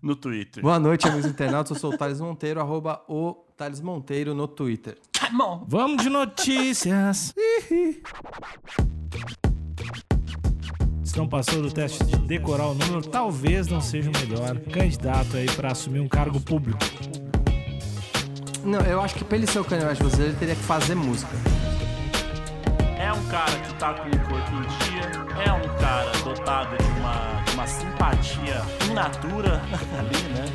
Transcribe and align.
no 0.00 0.14
Twitter. 0.14 0.62
Boa 0.62 0.78
noite, 0.78 1.08
amigos 1.08 1.26
internautas. 1.26 1.70
Eu 1.72 1.80
sou 1.80 1.92
o 1.92 1.98
Thales 1.98 2.20
Monteiro, 2.20 2.60
arroba 2.60 3.02
o 3.08 3.34
Thales 3.56 3.80
Monteiro 3.80 4.34
no 4.34 4.46
Twitter. 4.46 4.96
Come 5.18 5.42
on. 5.42 5.64
Vamos 5.66 6.02
de 6.02 6.08
notícias. 6.08 7.34
Se 11.02 11.16
não 11.16 11.28
passou 11.28 11.62
do 11.62 11.72
teste 11.72 12.04
de 12.04 12.16
decorar 12.18 12.68
o 12.68 12.74
número, 12.74 13.02
talvez 13.02 13.66
não 13.66 13.80
seja 13.80 14.08
o 14.10 14.12
melhor 14.12 14.56
candidato 14.60 15.36
aí 15.36 15.46
para 15.46 15.72
assumir 15.72 15.98
um 15.98 16.08
cargo 16.08 16.40
público. 16.40 16.78
Não, 18.64 18.80
eu 18.82 19.00
acho 19.00 19.16
que 19.16 19.24
pra 19.24 19.36
ele 19.36 19.46
ser 19.46 19.58
o 19.58 19.64
candidato 19.64 19.98
brasileiro, 19.98 20.32
ele 20.32 20.38
teria 20.38 20.54
que 20.54 20.62
fazer 20.62 20.94
música. 20.94 21.32
É 23.28 23.30
um 23.30 23.30
cara 23.30 23.60
que 23.60 23.74
tá 23.74 23.92
com 23.92 24.08
o 24.08 24.18
corpo 24.26 24.52
em 24.52 24.62
dia, 24.90 25.02
é 25.44 25.52
um 25.52 25.78
cara 25.78 26.10
dotado 26.24 26.78
de 26.78 26.98
uma, 26.98 27.42
de 27.44 27.52
uma 27.52 27.66
simpatia 27.66 28.62
in 28.88 28.94
natura 28.94 29.60
ali, 29.98 30.22
né? 30.32 30.46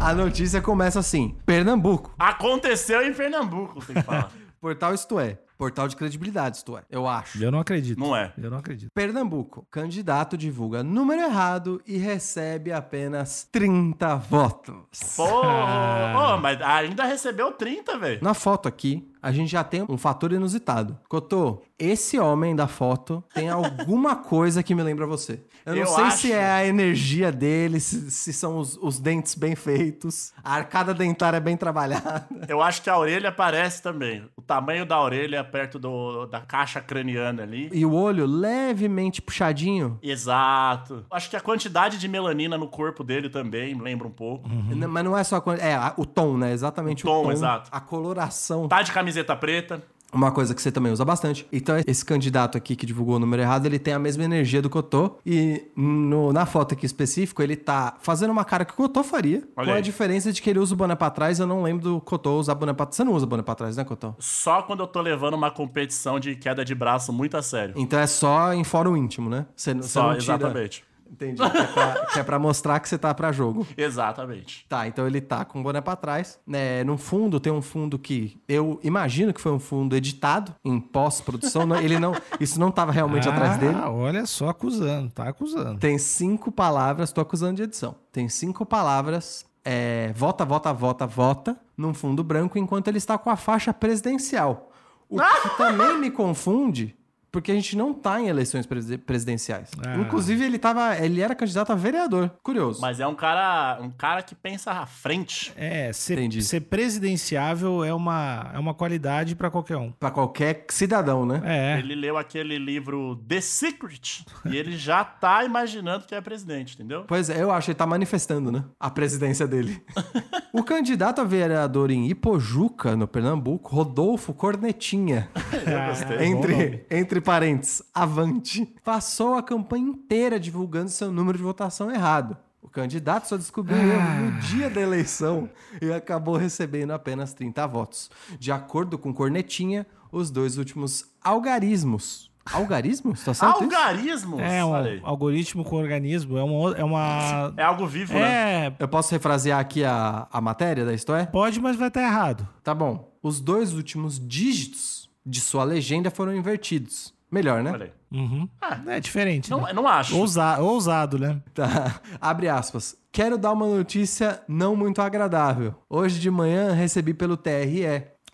A 0.00 0.14
notícia 0.14 0.62
começa 0.62 0.98
assim: 0.98 1.36
Pernambuco. 1.44 2.14
Aconteceu 2.18 3.06
em 3.06 3.12
Pernambuco, 3.12 3.84
tem 3.84 3.96
que 3.96 4.02
falar. 4.02 4.32
Portal 4.58 4.94
Isto 4.94 5.20
É. 5.20 5.38
Portal 5.58 5.88
de 5.88 5.94
credibilidade, 5.94 6.56
isto 6.56 6.74
é. 6.74 6.84
Eu 6.88 7.06
acho. 7.06 7.42
Eu 7.42 7.50
não 7.50 7.60
acredito. 7.60 7.98
Não 7.98 8.16
é. 8.16 8.32
Eu 8.42 8.50
não 8.50 8.56
acredito. 8.56 8.88
Pernambuco. 8.94 9.66
Candidato 9.70 10.34
divulga 10.34 10.82
número 10.82 11.20
errado 11.20 11.82
e 11.86 11.98
recebe 11.98 12.72
apenas 12.72 13.46
30 13.52 14.16
votos. 14.16 14.76
Pô, 15.14 15.42
ô, 15.42 16.38
mas 16.38 16.62
ainda 16.62 17.04
recebeu 17.04 17.52
30, 17.52 17.98
velho. 17.98 18.20
Na 18.22 18.32
foto 18.32 18.66
aqui, 18.66 19.06
a 19.22 19.32
gente 19.32 19.50
já 19.50 19.62
tem 19.64 19.84
um 19.88 19.96
fator 19.96 20.32
inusitado. 20.32 20.98
Cotô, 21.08 21.62
esse 21.78 22.18
homem 22.18 22.54
da 22.54 22.66
foto 22.66 23.22
tem 23.34 23.48
alguma 23.50 24.16
coisa 24.16 24.62
que 24.62 24.74
me 24.74 24.82
lembra 24.82 25.06
você. 25.06 25.42
Eu 25.66 25.74
não 25.74 25.82
Eu 25.82 25.86
sei 25.88 26.04
acho. 26.04 26.16
se 26.18 26.32
é 26.32 26.50
a 26.50 26.66
energia 26.66 27.30
dele, 27.30 27.80
se, 27.80 28.10
se 28.10 28.32
são 28.32 28.58
os, 28.58 28.76
os 28.80 28.98
dentes 28.98 29.34
bem 29.34 29.54
feitos, 29.54 30.32
a 30.42 30.54
arcada 30.54 30.94
dentária 30.94 31.38
bem 31.38 31.56
trabalhada. 31.56 32.26
Eu 32.48 32.62
acho 32.62 32.80
que 32.82 32.88
a 32.88 32.96
orelha 32.98 33.30
parece 33.30 33.82
também. 33.82 34.24
O 34.36 34.42
tamanho 34.42 34.86
da 34.86 35.00
orelha 35.00 35.44
perto 35.44 35.78
do, 35.78 36.24
da 36.26 36.40
caixa 36.40 36.80
craniana 36.80 37.42
ali. 37.42 37.68
E 37.72 37.84
o 37.84 37.92
olho 37.92 38.24
levemente 38.26 39.20
puxadinho. 39.20 39.98
Exato. 40.02 41.04
Acho 41.10 41.28
que 41.30 41.36
a 41.36 41.40
quantidade 41.40 41.98
de 41.98 42.08
melanina 42.08 42.56
no 42.56 42.68
corpo 42.68 43.04
dele 43.04 43.28
também 43.28 43.74
lembra 43.80 44.06
um 44.08 44.10
pouco. 44.10 44.48
N- 44.48 44.86
Mas 44.86 45.04
não 45.04 45.16
é 45.16 45.22
só 45.24 45.36
a 45.36 45.40
quan- 45.40 45.56
É, 45.56 45.74
a- 45.74 45.94
o 45.96 46.06
tom, 46.06 46.36
né? 46.36 46.52
Exatamente 46.52 47.06
O 47.06 47.10
o 47.10 47.12
tom, 47.12 47.22
tom. 47.24 47.32
exato. 47.32 47.68
A 47.70 47.80
coloração. 47.80 48.66
Tá 48.68 48.82
de 48.82 48.92
camiseta 49.10 49.36
preta. 49.36 49.82
Uma 50.12 50.32
coisa 50.32 50.52
que 50.56 50.60
você 50.60 50.72
também 50.72 50.90
usa 50.90 51.04
bastante. 51.04 51.46
Então, 51.52 51.76
esse 51.86 52.04
candidato 52.04 52.58
aqui 52.58 52.74
que 52.74 52.84
divulgou 52.84 53.14
o 53.14 53.18
número 53.20 53.42
errado, 53.42 53.66
ele 53.66 53.78
tem 53.78 53.94
a 53.94 53.98
mesma 53.98 54.24
energia 54.24 54.60
do 54.60 54.68
Cotô. 54.68 55.18
E 55.24 55.68
no- 55.76 56.32
na 56.32 56.44
foto 56.46 56.72
aqui 56.74 56.84
específico, 56.84 57.40
ele 57.40 57.54
tá 57.54 57.96
fazendo 58.00 58.30
uma 58.32 58.44
cara 58.44 58.64
que 58.64 58.72
o 58.72 58.76
Cotô 58.76 59.04
faria. 59.04 59.44
Olha 59.56 59.66
com 59.68 59.72
a 59.72 59.76
aí. 59.76 59.82
diferença 59.82 60.32
de 60.32 60.42
que 60.42 60.50
ele 60.50 60.58
usa 60.58 60.74
o 60.74 60.76
boné 60.76 60.96
pra 60.96 61.10
trás. 61.10 61.38
Eu 61.38 61.46
não 61.46 61.62
lembro 61.62 61.84
do 61.84 62.00
Cotô 62.00 62.40
usar 62.40 62.56
boné 62.56 62.72
pra 62.72 62.86
trás. 62.86 62.96
Você 62.96 63.04
não 63.04 63.12
usa 63.12 63.24
boné 63.24 63.44
pra 63.44 63.54
trás, 63.54 63.76
né, 63.76 63.84
Cotô? 63.84 64.12
Só 64.18 64.62
quando 64.62 64.80
eu 64.80 64.88
tô 64.88 65.00
levando 65.00 65.34
uma 65.34 65.50
competição 65.52 66.18
de 66.18 66.34
queda 66.34 66.64
de 66.64 66.74
braço 66.74 67.12
muito 67.12 67.36
a 67.36 67.42
sério. 67.42 67.74
Então 67.76 68.00
é 68.00 68.06
só 68.08 68.52
em 68.52 68.64
fórum 68.64 68.96
íntimo, 68.96 69.30
né? 69.30 69.46
Você, 69.54 69.72
não- 69.72 69.82
você 69.84 69.88
Só, 69.90 70.02
não 70.10 70.18
tira... 70.18 70.34
exatamente. 70.34 70.84
Entendi. 71.10 71.42
Que 71.42 71.58
é, 71.58 71.66
pra, 71.66 72.06
que 72.06 72.18
é 72.20 72.22
pra 72.22 72.38
mostrar 72.38 72.78
que 72.80 72.88
você 72.88 72.96
tá 72.96 73.12
pra 73.12 73.32
jogo. 73.32 73.66
Exatamente. 73.76 74.64
Tá, 74.68 74.86
então 74.86 75.06
ele 75.06 75.20
tá 75.20 75.44
com 75.44 75.58
o 75.60 75.62
boné 75.62 75.80
pra 75.80 75.96
trás. 75.96 76.38
né? 76.46 76.84
no 76.84 76.96
fundo, 76.96 77.40
tem 77.40 77.52
um 77.52 77.60
fundo 77.60 77.98
que 77.98 78.40
eu 78.48 78.78
imagino 78.82 79.32
que 79.34 79.40
foi 79.40 79.50
um 79.52 79.58
fundo 79.58 79.96
editado 79.96 80.54
em 80.64 80.78
pós-produção. 80.80 81.66
Não- 81.66 81.76
ele 81.80 81.98
não, 81.98 82.14
isso 82.38 82.60
não 82.60 82.70
tava 82.70 82.92
realmente 82.92 83.28
atrás 83.28 83.56
dele. 83.56 83.76
Ah, 83.76 83.90
olha 83.90 84.24
só 84.26 84.48
acusando, 84.50 85.10
tá 85.10 85.28
acusando. 85.28 85.78
Tem 85.80 85.98
cinco 85.98 86.52
palavras, 86.52 87.12
tô 87.12 87.20
acusando 87.20 87.54
de 87.56 87.62
edição. 87.64 87.96
Tem 88.12 88.28
cinco 88.28 88.64
palavras. 88.64 89.44
É, 89.64 90.12
vota, 90.14 90.44
vota, 90.44 90.72
vota, 90.72 91.06
vota, 91.06 91.56
num 91.76 91.92
fundo 91.92 92.24
branco, 92.24 92.56
enquanto 92.58 92.88
ele 92.88 92.98
está 92.98 93.18
com 93.18 93.28
a 93.28 93.36
faixa 93.36 93.74
presidencial. 93.74 94.70
O 95.08 95.16
que 95.18 95.48
também 95.58 95.98
me 95.98 96.10
confunde, 96.10 96.96
porque 97.30 97.50
a 97.52 97.54
gente 97.54 97.76
não 97.76 97.92
tá 97.94 98.20
em 98.20 98.28
eleições 98.28 98.66
presi- 98.66 98.98
presidenciais. 98.98 99.70
Ah. 99.86 99.96
Inclusive, 99.96 100.44
ele 100.44 100.58
tava. 100.58 100.96
Ele 100.96 101.20
era 101.20 101.34
candidato 101.34 101.70
a 101.72 101.74
vereador. 101.74 102.30
Curioso. 102.42 102.80
Mas 102.80 103.00
é 103.00 103.06
um 103.06 103.14
cara, 103.14 103.78
um 103.80 103.90
cara 103.90 104.22
que 104.22 104.34
pensa 104.34 104.72
à 104.72 104.86
frente. 104.86 105.52
É, 105.56 105.92
ser, 105.92 106.18
Entendi. 106.18 106.42
ser 106.42 106.60
presidenciável 106.60 107.84
é 107.84 107.92
uma, 107.94 108.50
é 108.54 108.58
uma 108.58 108.74
qualidade 108.74 109.34
para 109.34 109.50
qualquer 109.50 109.76
um. 109.76 109.90
Pra 109.92 110.10
qualquer 110.10 110.64
cidadão, 110.68 111.24
né? 111.26 111.40
É. 111.44 111.78
Ele 111.78 111.94
leu 111.94 112.16
aquele 112.18 112.58
livro 112.58 113.16
The 113.28 113.40
Secret 113.40 114.24
e 114.44 114.56
ele 114.56 114.76
já 114.76 115.04
tá 115.04 115.44
imaginando 115.44 116.04
que 116.06 116.14
é 116.14 116.20
presidente, 116.20 116.74
entendeu? 116.74 117.04
Pois 117.06 117.30
é, 117.30 117.42
eu 117.42 117.50
acho 117.50 117.66
que 117.66 117.70
ele 117.72 117.78
tá 117.78 117.86
manifestando, 117.86 118.50
né? 118.52 118.64
A 118.78 118.90
presidência 118.90 119.46
dele. 119.46 119.82
o 120.52 120.62
candidato 120.62 121.20
a 121.20 121.24
vereador 121.24 121.90
em 121.90 122.08
Ipojuca, 122.08 122.96
no 122.96 123.06
Pernambuco, 123.08 123.74
Rodolfo 123.74 124.32
Cornetinha, 124.34 125.28
Eu 125.66 125.86
gostei. 125.88 126.16
É, 126.16 126.30
bom 126.34 126.40
nome. 126.48 126.80
entre, 126.90 127.19
entre 127.20 127.22
parênteses, 127.22 127.82
avante, 127.94 128.74
passou 128.82 129.34
a 129.34 129.42
campanha 129.42 129.88
inteira 129.88 130.40
divulgando 130.40 130.88
seu 130.88 131.12
número 131.12 131.36
de 131.36 131.44
votação 131.44 131.90
errado. 131.90 132.36
O 132.62 132.68
candidato 132.68 133.28
só 133.28 133.36
descobriu 133.36 133.76
o 133.76 133.80
erro 133.80 134.24
no 134.24 134.40
dia 134.40 134.68
da 134.70 134.80
eleição 134.80 135.48
e 135.80 135.92
acabou 135.92 136.36
recebendo 136.36 136.92
apenas 136.92 137.32
30 137.32 137.66
votos. 137.66 138.10
De 138.38 138.50
acordo 138.52 138.98
com 138.98 139.12
Cornetinha, 139.12 139.86
os 140.10 140.30
dois 140.30 140.58
últimos 140.58 141.06
algarismos. 141.22 142.30
Algarismos? 142.52 143.22
Tá 143.22 143.34
certo 143.34 143.54
isso? 143.56 143.64
Algarismos? 143.64 144.40
É 144.40 144.64
um 144.64 145.06
algoritmo 145.06 145.64
com 145.64 145.76
organismo. 145.76 146.38
É 146.38 146.42
uma. 146.42 146.76
É. 146.76 146.84
Uma, 146.84 147.54
É 147.56 147.62
algo 147.62 147.86
vivo, 147.86 148.14
né? 148.14 148.66
é 148.66 148.76
Eu 148.78 148.88
posso 148.88 149.12
refrasear 149.12 149.60
aqui 149.60 149.84
a, 149.84 150.26
a 150.32 150.40
matéria 150.40 150.84
da 150.84 150.94
história? 150.94 151.26
pode, 151.26 151.60
mas 151.60 151.76
vai 151.76 151.88
estar 151.88 152.02
errado. 152.02 152.48
Tá 152.64 152.74
bom. 152.74 153.12
Os 153.22 153.40
dois 153.40 153.74
últimos 153.74 154.18
dígitos 154.18 154.99
de 155.24 155.40
sua 155.40 155.64
legenda 155.64 156.10
foram 156.10 156.34
invertidos. 156.34 157.14
Melhor, 157.30 157.62
né? 157.62 157.70
Olha. 157.72 157.94
Uhum. 158.10 158.48
É 158.88 158.98
diferente. 158.98 159.50
Não, 159.50 159.62
né? 159.62 159.72
não 159.72 159.86
acho. 159.86 160.16
Ousa- 160.16 160.58
ousado, 160.58 161.16
né? 161.18 161.40
Tá. 161.54 162.00
Abre 162.20 162.48
aspas. 162.48 162.96
Quero 163.12 163.38
dar 163.38 163.52
uma 163.52 163.66
notícia 163.66 164.42
não 164.48 164.74
muito 164.74 165.00
agradável. 165.00 165.74
Hoje 165.88 166.18
de 166.18 166.28
manhã 166.30 166.72
recebi 166.72 167.14
pelo 167.14 167.36
TRE. 167.36 167.84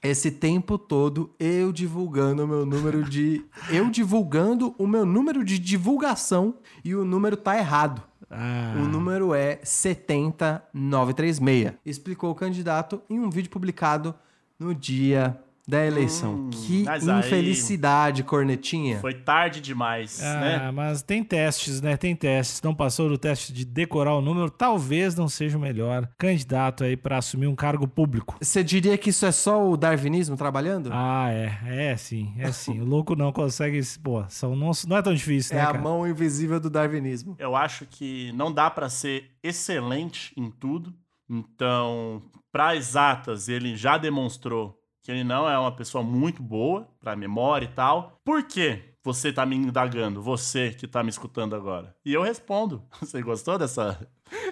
Esse 0.03 0.31
tempo 0.31 0.79
todo 0.79 1.35
eu 1.39 1.73
divulgando 1.73 2.45
o 2.45 2.49
meu 2.49 2.65
número 2.65 3.05
de. 3.05 3.45
Eu 3.71 3.91
divulgando 3.91 4.75
o 4.79 4.87
meu 4.87 5.05
número 5.05 5.45
de 5.45 5.59
divulgação 5.59 6.55
e 6.85 6.95
o 6.95 7.05
número 7.05 7.37
tá 7.37 7.59
errado. 7.59 8.03
Ah, 8.31 8.75
O 8.77 8.81
número 8.89 9.35
é 9.35 9.59
70936. 9.63 11.73
Explicou 11.85 12.31
o 12.31 12.35
candidato 12.35 13.03
em 13.09 13.19
um 13.19 13.31
vídeo 13.31 13.51
publicado 13.51 14.15
no 14.59 14.75
dia 14.75 15.39
da 15.67 15.85
eleição. 15.85 16.49
que 16.51 16.85
mas 16.85 17.09
aí- 17.09 17.19
infelicidade, 17.19 18.23
cornetinha. 18.23 19.01
Foi 19.01 19.15
tarde 19.15 19.61
demais, 19.61 20.23
ah, 20.23 20.41
né? 20.41 20.71
mas 20.71 21.03
tem 21.03 21.25
testes, 21.25 21.81
né? 21.81 21.97
Tem 21.97 22.15
testes. 22.15 22.63
Não 22.63 22.75
passou 22.75 23.09
do 23.09 23.19
teste 23.19 23.53
de 23.53 23.65
decorar 23.65 24.15
o 24.15 24.21
número, 24.21 24.49
talvez 24.49 25.15
não 25.17 25.29
seja 25.29 25.59
o 25.59 25.61
melhor 25.61 26.09
candidato 26.17 26.85
aí 26.85 26.97
para 26.97 27.19
assumir 27.19 27.49
um 27.49 27.57
cargo 27.57 27.89
público. 27.89 28.37
Você 28.41 28.63
diria 28.63 28.97
que 28.97 29.11
isso 29.11 29.27
é 29.27 29.33
só 29.33 29.69
o 29.69 29.77
darwinismo 29.77 30.37
trabalhando? 30.37 30.91
Ah, 30.93 31.31
é. 31.31 31.57
É 31.93 31.97
sim, 31.97 32.33
é 32.39 32.53
sim. 32.53 32.81
O 32.81 32.85
louco 32.85 33.17
não 33.17 33.33
consegue. 33.33 33.81
Pô, 34.03 34.25
são, 34.29 34.55
não, 34.55 34.71
não 34.87 34.97
é 34.97 35.03
tão 35.03 35.15
difícil, 35.15 35.55
é 35.55 35.59
né, 35.59 35.63
a 35.63 35.67
cara? 35.67 35.79
mão 35.79 36.07
invisível 36.07 36.61
do 36.61 36.71
darwinismo. 36.71 37.35
Eu 37.39 37.57
acho 37.57 37.87
que 37.87 38.31
não 38.33 38.53
dá 38.53 38.71
pra 38.71 38.89
ser 38.89 39.31
excelente 39.43 40.33
em 40.37 40.51
tudo. 40.51 40.95
Então, 41.29 42.23
para 42.53 42.77
exatas, 42.77 43.49
ele 43.49 43.75
já 43.77 43.99
demonstrou 43.99 44.79
que 45.07 45.13
ele 45.13 45.23
não 45.23 45.49
é 45.49 45.57
uma 45.57 45.71
pessoa 45.71 46.03
muito 46.03 46.43
boa 46.43 46.89
para 47.01 47.15
memória 47.15 47.65
e 47.65 47.69
tal. 47.69 48.19
Por 48.25 48.43
quê? 48.43 48.93
Você 49.05 49.33
tá 49.33 49.47
me 49.47 49.55
indagando, 49.55 50.21
você 50.21 50.71
que 50.71 50.89
tá 50.89 51.01
me 51.01 51.11
escutando 51.11 51.55
agora. 51.55 51.95
E 52.05 52.13
eu 52.13 52.23
respondo. 52.23 52.83
Você 53.01 53.23
gostou 53.23 53.57
dessa? 53.57 54.05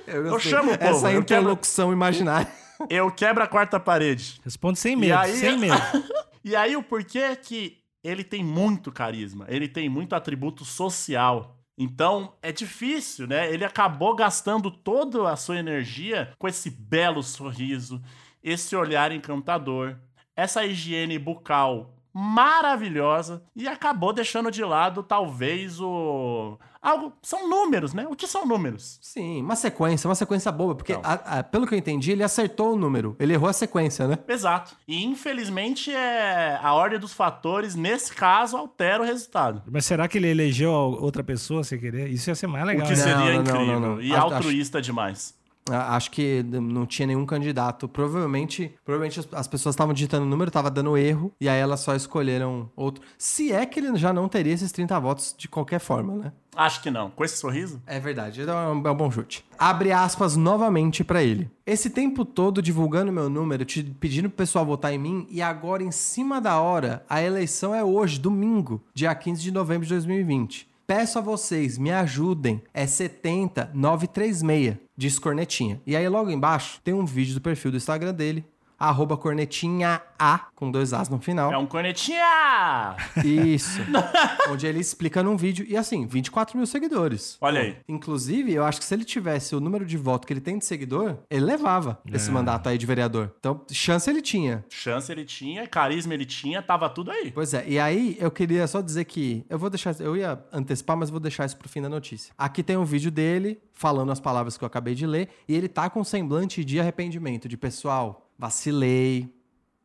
Eu, 0.07 0.27
Eu 0.27 0.39
chamo 0.39 0.73
o 0.73 0.79
povo, 0.79 0.91
Essa 0.91 1.11
eu 1.13 1.21
interlocução 1.21 1.93
imaginária. 1.93 2.47
Eu 2.89 3.11
quebro 3.11 3.43
a 3.43 3.49
quarta 3.49 3.81
parede. 3.81 4.41
Responde 4.45 4.79
sem 4.79 4.93
E 4.93 4.97
medo, 4.97 5.19
aí- 5.19 5.33
sem 5.37 5.59
medo. 5.59 5.75
E 6.45 6.55
aí 6.55 6.77
o 6.77 6.83
porquê 6.85 7.35
que 7.35 7.79
ele 8.05 8.23
tem 8.23 8.45
muito 8.45 8.93
carisma, 8.93 9.47
ele 9.49 9.67
tem 9.67 9.89
muito 9.89 10.15
atributo 10.15 10.65
social. 10.65 11.59
Então 11.77 12.35
é 12.43 12.53
difícil, 12.53 13.27
né? 13.27 13.53
Ele 13.53 13.65
acabou 13.65 14.15
gastando 14.15 14.71
toda 14.71 15.29
a 15.33 15.37
sua 15.37 15.59
energia 15.59 16.33
com 16.39 16.47
esse 16.47 16.71
belo 16.71 17.23
sorriso, 17.25 18.01
esse 18.43 18.77
olhar 18.77 19.11
encantador, 19.11 19.97
essa 20.37 20.65
higiene 20.65 21.19
bucal 21.19 21.91
maravilhosa 22.13 23.43
e 23.57 23.67
acabou 23.67 24.13
deixando 24.13 24.51
de 24.51 24.63
lado 24.65 25.03
talvez 25.03 25.81
o 25.81 26.57
algo 26.81 27.13
são 27.23 27.49
números, 27.49 27.93
né? 27.95 28.07
O 28.09 28.15
que 28.15 28.27
são 28.27 28.47
números? 28.47 28.99
Sim, 29.03 29.41
uma 29.43 29.57
sequência, 29.57 30.07
uma 30.07 30.15
sequência 30.15 30.53
boba, 30.53 30.75
porque 30.75 30.93
Então. 30.93 31.03
a- 31.11 31.39
a- 31.39 31.43
pelo 31.43 31.67
que 31.67 31.75
eu 31.75 31.79
entendi, 31.79 32.13
ele 32.13 32.23
acertou 32.23 32.75
o 32.75 32.77
número, 32.77 33.17
ele 33.19 33.33
errou 33.33 33.49
a 33.49 33.53
sequência, 33.55 34.07
né? 34.07 34.19
Exato. 34.29 34.77
E 34.87 35.03
infelizmente 35.05 35.91
é 35.91 36.59
a 36.63 36.73
ordem 36.75 36.99
dos 37.01 37.13
fatores 37.15 37.75
nesse 37.75 38.13
caso 38.15 38.57
altera 38.57 39.03
o 39.03 39.07
resultado. 39.07 39.63
Mas 39.71 39.85
será 39.87 40.07
que 40.07 40.19
ele 40.19 40.29
elegeu 40.29 40.71
outra 40.71 41.25
pessoa 41.25 41.65
sem 41.65 41.81
querer? 41.81 42.09
Isso 42.11 42.31
ia 42.31 42.35
ser 42.35 42.47
mais 42.47 42.65
legal. 42.67 42.87
O 42.87 42.91
que 42.91 42.97
né? 42.97 43.05
Não, 43.07 43.19
seria 43.23 43.37
não, 43.37 43.43
não, 43.43 43.51
incrível 43.55 43.81
não, 43.81 43.89
não. 43.97 44.01
e 44.03 44.15
altruísta 44.15 44.81
demais. 44.81 45.35
A- 45.71 45.97
Acho 45.97 46.11
que 46.11 46.43
não 46.43 46.85
tinha 46.87 47.07
nenhum 47.07 47.25
candidato. 47.25 47.89
Provavelmente, 47.89 48.75
provavelmente 48.85 49.21
as- 49.21 49.29
as 49.33 49.49
pessoas 49.49 49.75
estavam 49.75 49.95
digitando 49.95 50.27
o 50.27 50.29
número, 50.29 50.51
tava 50.51 50.71
dando 50.71 50.97
erro, 50.97 51.33
e 51.41 51.49
aí 51.49 51.59
elas 51.59 51.81
só 51.81 51.95
escolheram 51.95 52.71
outro. 52.77 53.03
Se 53.19 53.53
é 53.53 53.65
que 53.65 53.81
ele 53.81 53.97
já 53.97 54.13
não 54.13 54.29
teria 54.29 54.53
esses 54.53 54.71
30 54.73 54.99
votos 55.01 55.35
de 55.37 55.49
qualquer 55.49 55.81
forma, 55.81 56.15
né? 56.17 56.33
Acho 56.57 56.81
que 56.83 56.91
não. 56.91 57.11
Com 57.11 57.25
esse 57.25 57.37
sorriso? 57.37 57.83
É 57.85 57.99
verdade, 57.99 58.43
é 58.43 58.45
um, 58.53 58.87
é 58.87 58.91
um 58.91 58.95
bom 58.95 59.11
chute. 59.11 59.45
Abre 59.59 59.91
aspas 59.91 60.37
novamente 60.37 61.03
pra 61.03 61.21
ele. 61.23 61.51
Esse 61.67 61.91
tempo 61.91 62.25
todo 62.25 62.63
divulgando 62.63 63.11
meu 63.11 63.29
número, 63.29 63.65
te 63.65 63.83
pedindo 63.83 64.29
pro 64.29 64.37
pessoal 64.37 64.65
votar 64.65 64.93
em 64.93 64.99
mim, 64.99 65.27
e 65.31 65.43
agora 65.43 65.83
em 65.83 65.91
cima 65.91 66.41
da 66.41 66.61
hora, 66.61 67.05
a 67.09 67.21
eleição 67.23 67.75
é 67.75 67.83
hoje, 67.83 68.21
domingo, 68.21 68.81
dia 68.95 69.13
15 69.15 69.43
de 69.43 69.51
novembro 69.51 69.83
de 69.85 69.93
2020. 69.95 70.69
Peço 70.87 71.19
a 71.19 71.23
vocês, 71.23 71.79
me 71.79 71.91
ajudem. 71.91 72.63
É 72.75 72.87
70936, 72.87 74.77
diz 74.95 75.19
Cornetinha. 75.19 75.81
E 75.87 75.97
aí 75.97 76.07
logo 76.09 76.31
embaixo 76.31 76.81
tem 76.85 76.93
um 76.93 77.07
vídeo 77.07 77.35
do 77.35 77.41
perfil 77.41 77.71
do 77.71 77.79
Instagram 77.79 78.13
dele, 78.13 78.45
arroba 78.79 79.17
cornetinha 79.17 80.01
A, 80.19 80.47
com 80.55 80.71
dois 80.71 80.93
As 80.93 81.09
no 81.09 81.19
final. 81.21 81.53
É 81.53 81.59
um 81.59 81.67
cornetinha! 81.67 82.97
Isso. 83.25 83.81
onde 84.51 84.67
ele 84.67 84.81
explica 84.81 85.23
num 85.23 85.37
vídeo. 85.37 85.65
E 85.69 85.77
assim, 85.77 86.07
24 86.07 86.57
mil 86.57 86.67
seguidores. 86.67 87.37
Olha 87.41 87.61
aí. 87.61 87.77
Inclusive, 87.89 88.53
eu 88.53 88.65
acho 88.65 88.79
que 88.79 88.85
se 88.85 88.95
ele 88.95 89.05
tivesse 89.05 89.55
o 89.55 89.61
número 89.61 89.85
de 89.85 89.97
voto 89.97 90.27
que 90.27 90.33
ele 90.33 90.41
tem 90.41 90.59
de 90.59 90.65
seguidor, 90.65 91.19
ele 91.31 91.45
levava 91.45 92.01
esse 92.13 92.31
mandato 92.31 92.69
aí 92.69 92.79
de 92.79 92.87
vereador. 92.87 93.33
Então, 93.39 93.63
chance 93.71 94.09
ele 94.09 94.23
tinha. 94.23 94.65
Chance 94.69 95.11
ele 95.11 95.25
tinha, 95.25 95.67
carisma 95.67 96.15
ele 96.15 96.25
tinha, 96.25 96.63
tava 96.63 96.89
tudo 96.89 97.11
aí. 97.11 97.31
Pois 97.33 97.55
é, 97.55 97.65
e 97.67 97.79
aí 97.79 98.17
eu 98.21 98.31
queria 98.31 98.67
só 98.67 98.81
dizer 98.81 99.05
que 99.05 99.45
eu 99.49 99.59
vou 99.59 99.71
deixar, 99.71 99.95
eu 100.01 100.17
ia 100.17 100.43
antecipar, 100.53 100.97
mas 100.97 101.11
vou 101.11 101.21
deixar 101.21 101.45
isso 101.45 101.57
pro 101.57 101.69
fim 101.69 101.83
da 101.83 101.89
notícia. 101.89 102.33
Aqui 102.37 102.63
tem 102.63 102.77
um 102.77 102.85
vídeo 102.85 103.11
dele 103.11 103.61
falando 103.73 104.13
as 104.13 104.21
palavras 104.21 104.57
que 104.57 104.65
eu 104.65 104.67
acabei 104.67 104.95
de 104.95 105.07
ler 105.07 105.29
e 105.49 105.55
ele 105.55 105.69
tá 105.69 105.91
com 105.91 106.01
um 106.01 106.05
semblante 106.05 106.65
de 106.65 106.79
arrependimento, 106.81 107.49
de 107.49 107.57
pessoal, 107.57 108.24
vacilei, 108.39 109.33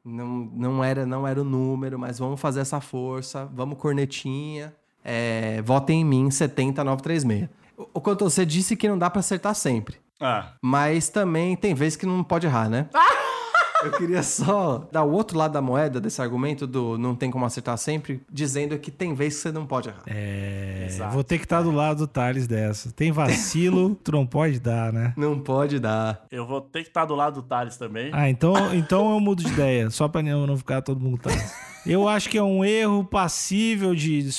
não, 0.04 0.28
não 0.28 0.84
era 0.84 1.06
não 1.06 1.28
era 1.28 1.42
o 1.42 1.44
número, 1.44 1.98
mas 2.00 2.19
vamos 2.19 2.40
fazer 2.40 2.62
essa 2.62 2.81
força, 2.81 3.46
vamos 3.54 3.78
cornetinha, 3.78 4.75
é, 5.04 5.62
votem 5.62 6.01
em 6.01 6.06
mim 6.06 6.31
70936. 6.31 7.50
O, 7.78 7.88
o 7.96 8.01
quanto 8.01 8.24
você 8.24 8.46
disse 8.46 8.75
que 8.75 8.88
não 8.88 8.98
dá 8.98 9.10
pra 9.10 9.19
acertar 9.19 9.56
sempre. 9.56 9.98
Ah, 10.19 10.54
Mas 10.62 11.07
também 11.07 11.56
tem 11.56 11.74
vezes 11.74 11.96
que 11.96 12.06
não 12.06 12.24
pode 12.24 12.46
errar, 12.46 12.69
né? 12.69 12.90
Eu 13.84 13.92
queria 13.92 14.22
só 14.24 14.88
dar 14.92 15.04
o 15.04 15.12
outro 15.12 15.38
lado 15.38 15.54
da 15.54 15.62
moeda 15.62 16.02
desse 16.02 16.22
argumento 16.22 16.68
do 16.68 16.98
não 16.98 17.16
tem 17.16 17.31
como 17.31 17.46
acertar 17.46 17.78
sempre, 17.78 18.22
dizendo 18.31 18.78
que 18.78 18.92
tem 18.92 19.14
vezes 19.14 19.38
que 19.38 19.42
você 19.44 19.52
não 19.52 19.66
pode 19.66 19.90
errar. 19.90 20.02
É, 20.08 20.86
Exato. 20.88 21.14
vou 21.14 21.24
ter 21.24 21.38
que 21.38 21.46
estar 21.46 21.62
do 21.62 21.72
lado 21.72 22.00
do 22.00 22.08
Thales 22.08 22.48
dessa. 22.48 22.92
Tem 22.92 23.12
vacilo, 23.12 23.96
tu 24.04 24.12
não 24.12 24.26
pode 24.26 24.60
dar, 24.60 24.92
né? 24.92 25.14
Não 25.16 25.40
pode 25.40 25.80
dar. 25.80 26.26
eu 26.31 26.46
vou 26.46 26.62
ter 26.62 26.84
que 26.84 26.90
estar 26.90 27.06
do 27.06 27.16
lado 27.16 27.42
do 27.42 27.48
Thales 27.48 27.78
também. 27.78 28.10
Ah, 28.14 28.30
então, 28.30 28.74
então 28.74 29.12
eu 29.12 29.20
mudo 29.20 29.44
de 29.44 29.50
ideia, 29.50 29.90
só 29.90 30.08
pra 30.08 30.22
não 30.22 30.46
não 30.46 30.58
ficar 30.58 30.81
todo 30.81 31.00
mundo 31.00 31.18
Thales. 31.18 31.54
Eu 31.86 32.08
acho 32.08 32.30
que 32.30 32.38
é 32.38 32.44
um 32.44 32.64
erro 32.64 33.04
passível 33.04 33.96
de. 33.96 34.30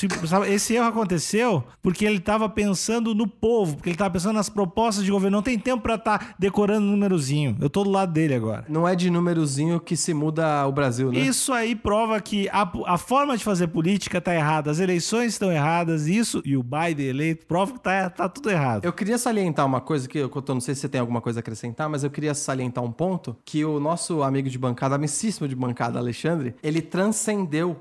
Esse 0.49 0.75
erro 0.75 0.87
aconteceu 0.87 1.65
porque 1.83 2.05
ele 2.05 2.21
tava 2.21 2.49
pensando 2.49 3.15
no 3.15 3.27
povo, 3.27 3.77
porque 3.77 3.91
ele 3.91 3.97
tava 3.97 4.11
pensando 4.11 4.35
nas 4.35 4.49
propostas 4.49 5.05
de 5.05 5.11
governo. 5.11 5.39
Não 5.39 5.43
tem 5.43 5.59
tempo 5.59 5.83
pra 5.83 5.95
estar 5.95 6.35
decorando 6.39 6.87
o 6.87 6.91
númerozinho. 6.91 7.57
Eu 7.61 7.71
tô 7.71 7.85
do 7.85 7.91
lado 7.91 8.13
dele 8.13 8.35
agora. 8.35 8.65
Não 8.69 8.87
é 8.87 8.95
de 8.95 9.11
númerozinho 9.11 9.81
que 9.81 9.97
se 9.97 10.13
muda 10.13 10.67
o 10.67 10.73
Brasil, 10.73 11.11
né? 11.11 11.21
Isso 11.21 11.53
aí 11.53 11.75
prova 11.75 12.21
que 12.21 12.49
a, 12.51 12.71
a 12.87 12.99
forma 12.99 13.37
de 13.37 13.45
fazer 13.45 13.69
política 13.69 14.21
tá 14.21 14.35
errada, 14.35 14.71
as 14.71 14.79
eleições 14.79 15.33
estão 15.33 15.51
erradas, 15.51 16.07
isso 16.07 16.43
e 16.45 16.57
o 16.57 16.63
Biden 16.63 17.07
eleito 17.07 17.47
prova 17.47 17.73
que 17.73 17.81
tá, 17.81 18.11
tá 18.11 18.29
tudo 18.29 18.51
errado. 18.51 18.85
Eu 18.85 18.93
queria 18.93 19.19
salientar 19.19 19.67
uma 19.67 19.81
coisa 19.81 20.09
que 20.09 20.19
eu 20.19 20.31
não 20.49 20.61
sei 20.61 20.75
se 20.75 20.83
você 20.83 20.89
tem 20.89 21.01
alguma 21.01 21.21
coisa 21.21 21.39
a 21.39 21.41
acrescentar, 21.41 21.89
mas 21.89 22.05
eu 22.05 22.11
queria 22.11 22.35
salientar 22.35 22.83
um 22.85 22.93
ponto 22.93 23.37
que 23.45 23.65
o 23.65 23.81
nosso 23.81 24.23
amigo 24.23 24.49
de 24.49 24.59
bancada, 24.59 24.95
amicíssimo 24.95 25.49
de 25.49 25.55
bancada, 25.55 25.99
Alexandre, 25.99 26.55
ele 26.63 26.83
transcendeu 26.83 27.40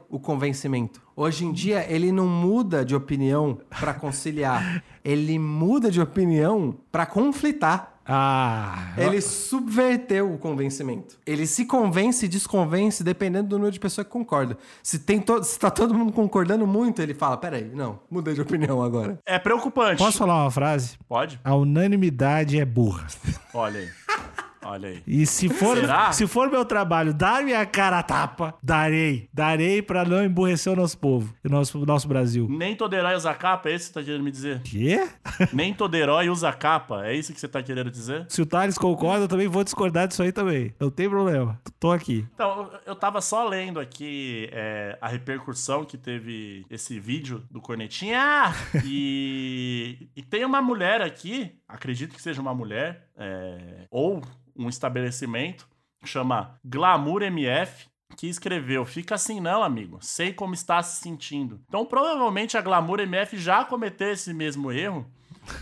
o 0.09 0.19
convencimento. 0.19 1.01
Hoje 1.15 1.45
em 1.45 1.51
dia, 1.51 1.85
ele 1.91 2.11
não 2.11 2.27
muda 2.27 2.85
de 2.85 2.95
opinião 2.95 3.59
pra 3.79 3.93
conciliar. 3.93 4.83
ele 5.03 5.37
muda 5.37 5.91
de 5.91 5.99
opinião 5.99 6.75
pra 6.91 7.05
conflitar. 7.05 7.99
Ah, 8.11 8.93
Ele 8.97 9.21
subverteu 9.21 10.33
o 10.33 10.37
convencimento. 10.39 11.19
Ele 11.27 11.45
se 11.45 11.63
convence 11.65 12.25
e 12.25 12.27
desconvence 12.27 13.03
dependendo 13.03 13.49
do 13.49 13.57
número 13.57 13.71
de 13.71 13.79
pessoa 13.79 14.03
que 14.03 14.09
concorda. 14.09 14.57
Se, 14.81 14.97
tem 14.97 15.19
to 15.19 15.43
se 15.43 15.59
tá 15.59 15.69
todo 15.69 15.93
mundo 15.93 16.11
concordando 16.11 16.65
muito, 16.65 17.03
ele 17.03 17.13
fala: 17.13 17.37
peraí, 17.37 17.69
não, 17.71 17.99
mudei 18.09 18.33
de 18.33 18.41
opinião 18.41 18.81
agora. 18.81 19.19
É 19.27 19.37
preocupante. 19.37 19.99
posso 19.99 20.17
falar 20.17 20.41
uma 20.41 20.49
frase? 20.49 20.97
Pode? 21.07 21.39
A 21.43 21.53
unanimidade 21.53 22.59
é 22.59 22.65
burra. 22.65 23.05
Olha 23.53 23.79
aí. 23.79 23.89
Olha 24.69 24.89
aí. 24.89 25.01
E 25.07 25.25
se 25.25 25.49
for, 25.49 25.75
Será? 25.77 26.11
se 26.11 26.27
for 26.27 26.49
meu 26.51 26.63
trabalho 26.63 27.11
dar 27.11 27.43
minha 27.43 27.65
cara 27.65 27.99
a 27.99 28.03
tapa, 28.03 28.53
darei. 28.61 29.27
Darei 29.33 29.81
pra 29.81 30.05
não 30.05 30.23
emburrecer 30.23 30.71
o 30.71 30.75
nosso 30.75 30.95
povo, 30.97 31.33
o 31.43 31.49
nosso, 31.49 31.81
o 31.81 31.85
nosso 31.87 32.07
Brasil. 32.07 32.47
Nem 32.47 32.75
herói 32.95 33.15
usa 33.15 33.33
capa, 33.33 33.69
é 33.69 33.75
isso 33.75 33.87
que 33.87 33.93
você 33.93 33.99
tá 33.99 34.05
querendo 34.05 34.23
me 34.23 34.29
dizer? 34.31 34.61
Quê? 34.61 35.07
Nem 35.53 35.73
todo 35.73 35.95
herói 35.95 36.29
usa 36.29 36.51
capa, 36.51 37.05
é 37.05 37.15
isso 37.15 37.33
que 37.33 37.39
você 37.39 37.47
tá 37.47 37.61
querendo 37.63 37.89
dizer? 37.91 38.25
Se 38.29 38.41
o 38.41 38.45
Thales 38.45 38.77
concorda, 38.77 39.25
eu 39.25 39.27
também 39.27 39.47
vou 39.47 39.63
discordar 39.63 40.07
disso 40.07 40.21
aí 40.23 40.31
também. 40.31 40.73
Não 40.79 40.89
tem 40.89 41.09
problema. 41.09 41.59
Tô 41.79 41.91
aqui. 41.91 42.25
Então, 42.33 42.69
eu- 42.85 42.95
tava 42.95 43.21
só 43.21 43.47
lendo 43.47 43.79
aqui 43.79 44.49
é, 44.51 44.97
a 44.99 45.07
repercussão 45.07 45.85
que 45.85 45.97
teve 45.97 46.65
esse 46.69 46.99
vídeo 46.99 47.43
do 47.49 47.61
Cornetinha. 47.61 48.53
E, 48.85 50.09
e 50.15 50.21
tem 50.21 50.43
uma 50.43 50.61
mulher 50.61 51.01
aqui, 51.01 51.55
acredito 51.67 52.13
que 52.13 52.21
seja 52.21 52.41
uma 52.41 52.53
mulher, 52.53 53.07
é, 53.17 53.85
ou 53.89 54.21
um 54.55 54.67
estabelecimento, 54.67 55.67
chama 56.03 56.59
Glamour 56.65 57.21
MF, 57.23 57.87
que 58.17 58.27
escreveu: 58.27 58.85
Fica 58.85 59.15
assim, 59.15 59.39
não, 59.39 59.63
amigo. 59.63 59.97
Sei 60.01 60.33
como 60.33 60.53
está 60.53 60.81
se 60.83 61.01
sentindo. 61.01 61.61
Então, 61.67 61.85
provavelmente 61.85 62.57
a 62.57 62.61
Glamour 62.61 62.99
MF 62.99 63.37
já 63.37 63.63
cometeu 63.63 64.11
esse 64.11 64.33
mesmo 64.33 64.71
erro. 64.71 65.09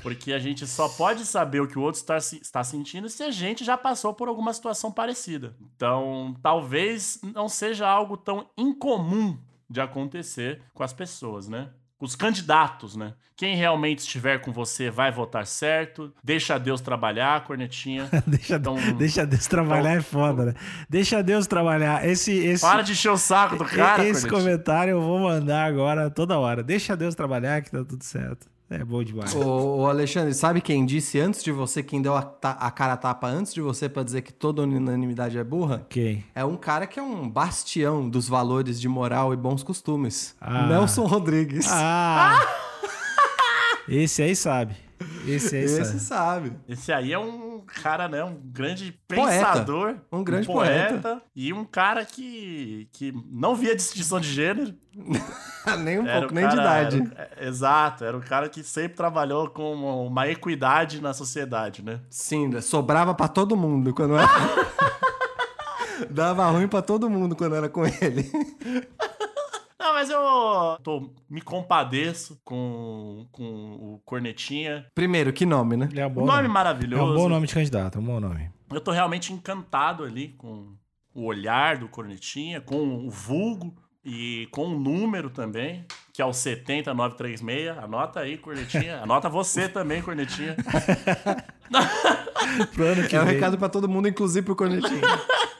Porque 0.01 0.33
a 0.33 0.39
gente 0.39 0.65
só 0.67 0.87
pode 0.89 1.25
saber 1.25 1.61
o 1.61 1.67
que 1.67 1.77
o 1.77 1.81
outro 1.81 1.99
está, 1.99 2.17
está 2.17 2.63
sentindo 2.63 3.09
se 3.09 3.23
a 3.23 3.31
gente 3.31 3.63
já 3.65 3.77
passou 3.77 4.13
por 4.13 4.27
alguma 4.27 4.53
situação 4.53 4.91
parecida. 4.91 5.55
Então, 5.75 6.35
talvez 6.41 7.19
não 7.33 7.47
seja 7.49 7.87
algo 7.87 8.15
tão 8.17 8.47
incomum 8.57 9.37
de 9.69 9.81
acontecer 9.81 10.61
com 10.73 10.83
as 10.83 10.93
pessoas, 10.93 11.47
né? 11.47 11.69
Com 11.97 12.05
Os 12.05 12.15
candidatos, 12.15 12.95
né? 12.95 13.15
Quem 13.35 13.55
realmente 13.55 13.99
estiver 13.99 14.39
com 14.39 14.51
você 14.51 14.89
vai 14.89 15.11
votar 15.11 15.45
certo. 15.47 16.13
Deixa 16.23 16.57
Deus 16.59 16.79
trabalhar, 16.79 17.43
cornetinha. 17.43 18.07
Deixa, 18.25 18.55
Então- 18.55 18.75
deixa 18.97 19.25
Deus 19.25 19.47
trabalhar 19.47 19.93
é 19.97 20.01
foda, 20.01 20.45
né? 20.45 20.53
Deixa 20.87 21.21
Deus 21.23 21.47
trabalhar. 21.47 22.07
Esse, 22.07 22.31
esse, 22.33 22.61
Para 22.63 22.83
de 22.83 22.91
encher 22.93 23.09
o 23.11 23.17
saco 23.17 23.55
do 23.57 23.65
cara, 23.65 24.03
esse 24.05 24.21
cornetinha. 24.27 24.31
comentário 24.31 24.91
eu 24.91 25.01
vou 25.01 25.19
mandar 25.19 25.65
agora 25.65 26.09
toda 26.09 26.37
hora. 26.37 26.61
Deixa 26.63 26.95
Deus 26.95 27.15
trabalhar 27.15 27.61
que 27.63 27.71
tá 27.71 27.83
tudo 27.83 28.03
certo. 28.03 28.47
É 28.69 28.83
bom 28.83 29.01
demais. 29.01 29.33
Ô, 29.33 29.77
ô, 29.81 29.87
Alexandre, 29.87 30.33
sabe 30.33 30.59
quem 30.59 30.85
disse 30.85 31.17
antes 31.19 31.41
de 31.41 31.51
você, 31.53 31.81
quem 31.81 32.01
deu 32.01 32.15
a, 32.15 32.21
ta- 32.21 32.57
a 32.59 32.69
cara 32.69 32.93
a 32.93 32.97
tapa 32.97 33.27
antes 33.27 33.53
de 33.53 33.61
você 33.61 33.87
pra 33.87 34.03
dizer 34.03 34.21
que 34.23 34.33
toda 34.33 34.61
unanimidade 34.63 35.37
é 35.37 35.43
burra? 35.43 35.85
Quem? 35.89 36.25
É 36.35 36.43
um 36.43 36.57
cara 36.57 36.85
que 36.85 36.99
é 36.99 37.03
um 37.03 37.29
bastião 37.29 38.09
dos 38.09 38.27
valores 38.27 38.79
de 38.81 38.89
moral 38.89 39.33
e 39.33 39.37
bons 39.37 39.63
costumes. 39.63 40.35
Ah. 40.41 40.67
Nelson 40.67 41.05
Rodrigues. 41.05 41.65
Ah! 41.69 42.45
Esse 43.87 44.21
aí 44.21 44.35
sabe. 44.35 44.75
Esse 45.27 45.55
aí 45.55 45.63
Esse 45.63 45.83
sabe. 45.85 45.99
sabe. 45.99 46.53
Esse 46.67 46.91
aí 46.93 47.13
é 47.13 47.19
um 47.19 47.61
cara, 47.65 48.07
né? 48.07 48.23
Um 48.23 48.35
grande 48.43 48.97
Poeta. 49.07 49.23
pensador. 49.25 49.95
Um 50.11 50.23
grande 50.23 50.47
E 51.35 51.51
um 51.53 51.65
cara 51.65 52.05
que, 52.05 52.87
que 52.93 53.13
não 53.29 53.55
via 53.55 53.75
distinção 53.75 54.19
de 54.19 54.31
gênero. 54.31 54.73
nem 55.83 55.99
um 55.99 56.07
Era 56.07 56.19
pouco, 56.21 56.31
o 56.33 56.35
nem 56.35 56.47
de 56.47 56.55
cara- 56.55 56.81
idade. 56.83 57.11
era- 57.15 57.29
é, 57.37 57.47
exato, 57.47 58.03
era 58.05 58.17
o 58.17 58.21
cara 58.21 58.49
que 58.49 58.63
sempre 58.63 58.95
trabalhou 58.97 59.49
com 59.49 59.73
uma, 59.73 59.93
uma 60.09 60.27
equidade 60.27 61.01
na 61.01 61.13
sociedade, 61.13 61.83
né? 61.83 61.99
Sim, 62.09 62.59
sobrava 62.61 63.13
pra 63.13 63.27
todo 63.27 63.55
mundo 63.57 63.93
quando 63.93 64.15
era. 64.17 64.27
Dava 66.09 66.45
ruim 66.49 66.67
pra 66.67 66.81
todo 66.81 67.09
mundo 67.09 67.35
quando 67.35 67.55
era 67.55 67.67
com 67.67 67.83
ele. 67.85 68.29
Mas 69.97 70.11
eu 70.11 70.21
tô, 70.83 71.09
me 71.27 71.41
compadeço 71.41 72.39
com, 72.45 73.25
com 73.31 73.43
o 73.43 73.99
Cornetinha. 74.05 74.85
Primeiro, 74.93 75.33
que 75.33 75.43
nome, 75.43 75.75
né? 75.75 75.89
É 75.95 76.05
um 76.05 76.09
bom 76.11 76.19
nome 76.21 76.33
nome. 76.33 76.45
É 76.45 76.51
maravilhoso. 76.51 77.13
um 77.13 77.15
bom 77.15 77.27
nome 77.27 77.47
de 77.47 77.53
candidato, 77.55 77.97
é 77.97 78.01
um 78.01 78.03
bom 78.03 78.19
nome. 78.19 78.51
Eu 78.71 78.79
tô 78.79 78.91
realmente 78.91 79.33
encantado 79.33 80.03
ali 80.03 80.35
com 80.37 80.75
o 81.15 81.25
olhar 81.25 81.77
do 81.77 81.87
Cornetinha, 81.87 82.61
com 82.61 83.07
o 83.07 83.09
vulgo 83.09 83.73
e 84.05 84.47
com 84.51 84.67
o 84.67 84.79
número 84.79 85.31
também, 85.31 85.83
que 86.13 86.21
é 86.21 86.25
o 86.25 86.31
70936. 86.31 87.75
Anota 87.79 88.19
aí, 88.19 88.37
Cornetinha. 88.37 88.97
Anota 89.01 89.27
você 89.29 89.67
também, 89.67 90.03
Cornetinha. 90.03 90.55
Pro 92.71 92.85
ano 92.85 93.07
que 93.07 93.15
É 93.15 93.21
um 93.21 93.25
vem. 93.25 93.33
recado 93.33 93.57
pra 93.57 93.67
todo 93.67 93.89
mundo, 93.89 94.07
inclusive 94.07 94.45
pro 94.45 94.55
Cornetinho. 94.55 95.01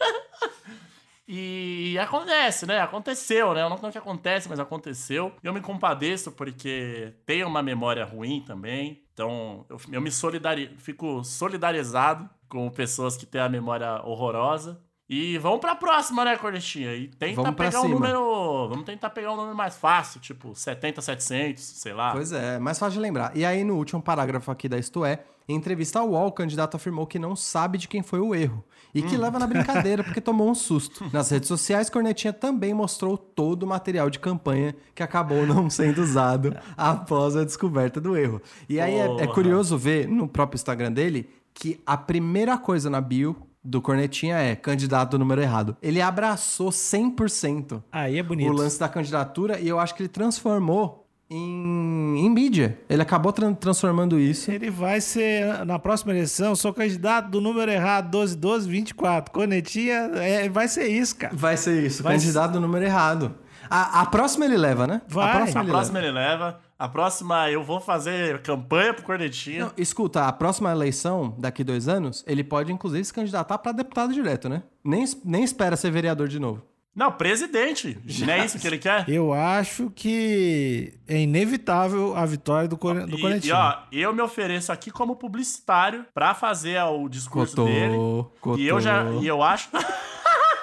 E 1.28 1.98
acontece, 2.00 2.66
né? 2.66 2.80
Aconteceu, 2.80 3.54
né? 3.54 3.62
Eu 3.62 3.70
não 3.70 3.78
sei 3.78 3.90
o 3.90 3.92
que 3.92 3.98
acontece, 3.98 4.48
mas 4.48 4.60
aconteceu. 4.60 5.34
Eu 5.44 5.54
me 5.54 5.60
compadeço 5.60 6.32
porque 6.32 7.14
tenho 7.26 7.48
uma 7.48 7.62
memória 7.62 8.06
ruim 8.06 8.42
também. 8.48 9.04
Então, 9.14 9.66
eu, 9.70 9.78
eu 9.92 10.02
me 10.02 10.10
solidari 10.10 10.74
fico 10.78 11.24
solidarizado 11.24 12.30
com 12.48 12.70
pessoas 12.70 13.18
que 13.18 13.26
têm 13.26 13.42
a 13.42 13.50
memória 13.50 14.02
horrorosa. 14.06 14.82
E 15.10 15.38
vamos 15.38 15.60
pra 15.60 15.74
próxima, 15.74 16.26
né, 16.26 16.38
Cornetinha? 16.38 16.94
E 16.94 17.08
tenta 17.08 17.42
Vamos 17.42 17.56
pegar 17.56 17.82
um 17.82 17.88
número. 17.88 18.68
Vamos 18.70 18.86
tentar 18.86 19.10
pegar 19.10 19.32
um 19.32 19.38
número 19.38 19.56
mais 19.56 19.78
fácil, 19.78 20.20
tipo 20.20 20.54
70, 20.54 21.02
700, 21.02 21.64
sei 21.64 21.94
lá. 21.94 22.12
Pois 22.12 22.34
é, 22.34 22.60
mais 22.60 22.78
fácil 22.78 22.96
de 22.96 23.00
lembrar. 23.00 23.36
E 23.36 23.46
aí, 23.46 23.64
no 23.64 23.76
último 23.76 24.02
parágrafo 24.02 24.52
aqui 24.52 24.68
da 24.68 24.78
Isto 24.78 25.06
É, 25.06 25.24
em 25.48 25.56
entrevista 25.56 26.00
ao 26.00 26.10
UOL, 26.10 26.28
o 26.28 26.32
candidato 26.32 26.76
afirmou 26.76 27.08
que 27.08 27.18
não 27.18 27.38
sabe 27.38 27.78
de 27.78 27.88
quem 27.88 28.04
foi 28.04 28.20
o 28.20 28.36
erro. 28.36 28.66
E 28.98 29.02
que 29.04 29.18
leva 29.18 29.38
na 29.40 29.48
brincadeira 29.48 30.04
porque 30.04 30.22
tomou 30.22 30.50
um 30.50 30.56
susto. 30.56 31.06
Nas 31.14 31.30
redes 31.30 31.48
sociais, 31.48 31.90
Cornetinha 31.90 32.34
também 32.34 32.74
mostrou 32.74 33.18
todo 33.18 33.64
o 33.64 33.68
material 33.68 34.10
de 34.10 34.20
campanha 34.20 34.76
que 34.96 35.04
acabou 35.04 35.46
não 35.46 35.70
sendo 35.70 36.02
usado 36.02 36.56
após 36.76 37.36
a 37.36 37.44
descoberta 37.44 38.02
do 38.02 38.18
erro. 38.18 38.42
E 38.68 38.80
aí 38.80 38.96
é, 38.96 39.24
é 39.24 39.28
curioso 39.28 39.78
ver 39.78 40.08
no 40.08 40.28
próprio 40.28 40.58
Instagram 40.58 40.92
dele 40.92 41.30
que 41.54 41.82
a 41.86 41.98
primeira 41.98 42.58
coisa 42.58 42.90
na 42.90 43.02
bio 43.02 43.36
do 43.64 43.82
Cornetinha 43.82 44.38
é 44.38 44.56
candidato 44.56 45.18
número 45.18 45.42
errado. 45.42 45.76
Ele 45.82 46.02
abraçou 46.02 46.70
100% 46.70 47.84
Aí 47.92 48.18
é 48.18 48.24
bonito. 48.24 48.50
o 48.50 48.54
lance 48.54 48.80
da 48.80 48.88
candidatura 48.88 49.60
e 49.60 49.68
eu 49.68 49.80
acho 49.80 49.94
que 49.94 50.02
ele 50.04 50.10
transformou 50.10 51.07
em, 51.30 52.26
em 52.26 52.30
mídia. 52.30 52.80
Ele 52.90 53.02
acabou 53.02 53.32
tran- 53.34 53.54
transformando 53.54 54.20
isso. 54.20 54.52
Ele 54.52 54.70
vai 54.70 55.02
ser, 55.02 55.66
na 55.66 55.78
próxima 55.80 56.12
eleição, 56.14 56.56
sou 56.56 56.74
candidato 56.74 57.30
do 57.30 57.42
número 57.42 57.72
errado, 57.72 58.06
121224. 58.12 59.32
Cornetinha, 59.34 60.12
é, 60.16 60.48
vai 60.50 60.68
ser 60.68 60.88
isso, 60.88 61.16
cara. 61.16 61.36
Vai 61.36 61.58
ser 61.58 61.84
isso, 61.84 62.04
Vai 62.04 62.14
candidato 62.18 62.52
do 62.54 62.60
número 62.62 62.86
errado. 62.86 63.36
A, 63.70 64.02
a 64.02 64.06
próxima 64.06 64.46
ele 64.46 64.56
leva, 64.58 64.88
né? 64.88 65.02
Vai. 65.08 65.30
A 65.30 65.36
próxima, 65.36 65.60
A 65.60 65.64
ele 65.64 65.72
próxima 65.72 66.00
leva. 66.00 66.08
ele 66.12 66.18
leva. 66.28 66.60
A 66.80 66.88
próxima 66.88 67.50
eu 67.50 67.64
vou 67.64 67.80
fazer 67.82 68.40
campanha 68.44 68.94
pro 68.94 69.04
Cornetinha. 69.04 69.66
Não, 69.66 69.72
escuta, 69.76 70.26
a 70.28 70.32
próxima 70.32 70.72
eleição, 70.72 71.36
daqui 71.38 71.64
dois 71.64 71.88
anos, 71.88 72.24
ele 72.28 72.44
pode 72.44 72.72
inclusive 72.72 73.04
se 73.04 73.12
candidatar 73.14 73.58
para 73.58 73.72
deputado 73.72 74.14
direto, 74.14 74.48
né? 74.48 74.62
Nem, 74.84 75.04
nem 75.26 75.44
espera 75.44 75.76
ser 75.76 75.90
vereador 75.92 76.28
de 76.28 76.40
novo. 76.40 76.62
Não, 76.98 77.12
presidente. 77.12 77.96
Não 78.26 78.34
é 78.34 78.44
isso 78.44 78.58
que 78.58 78.66
ele 78.66 78.80
quer? 78.80 79.06
Eu 79.08 79.32
acho 79.32 79.92
que 79.96 80.96
é 81.08 81.20
inevitável 81.22 82.16
a 82.16 82.26
vitória 82.26 82.68
do, 82.68 82.76
Corne, 82.76 83.06
do 83.06 83.16
E, 83.16 83.20
e, 83.20 83.22
Cornetinha. 83.22 83.56
ó, 83.56 83.78
eu 83.92 84.12
me 84.12 84.22
ofereço 84.22 84.72
aqui 84.72 84.90
como 84.90 85.16
publicitário 85.16 86.04
pra 86.12 86.34
fazer 86.34 86.82
o 86.82 87.08
discurso 87.08 87.56
Cotou, 87.56 87.72
dele. 87.72 87.96
cotou. 88.42 88.58
E 88.58 88.68
eu 88.68 88.82
já, 88.82 89.04
e 89.22 89.28
eu 89.28 89.44
acho. 89.44 89.70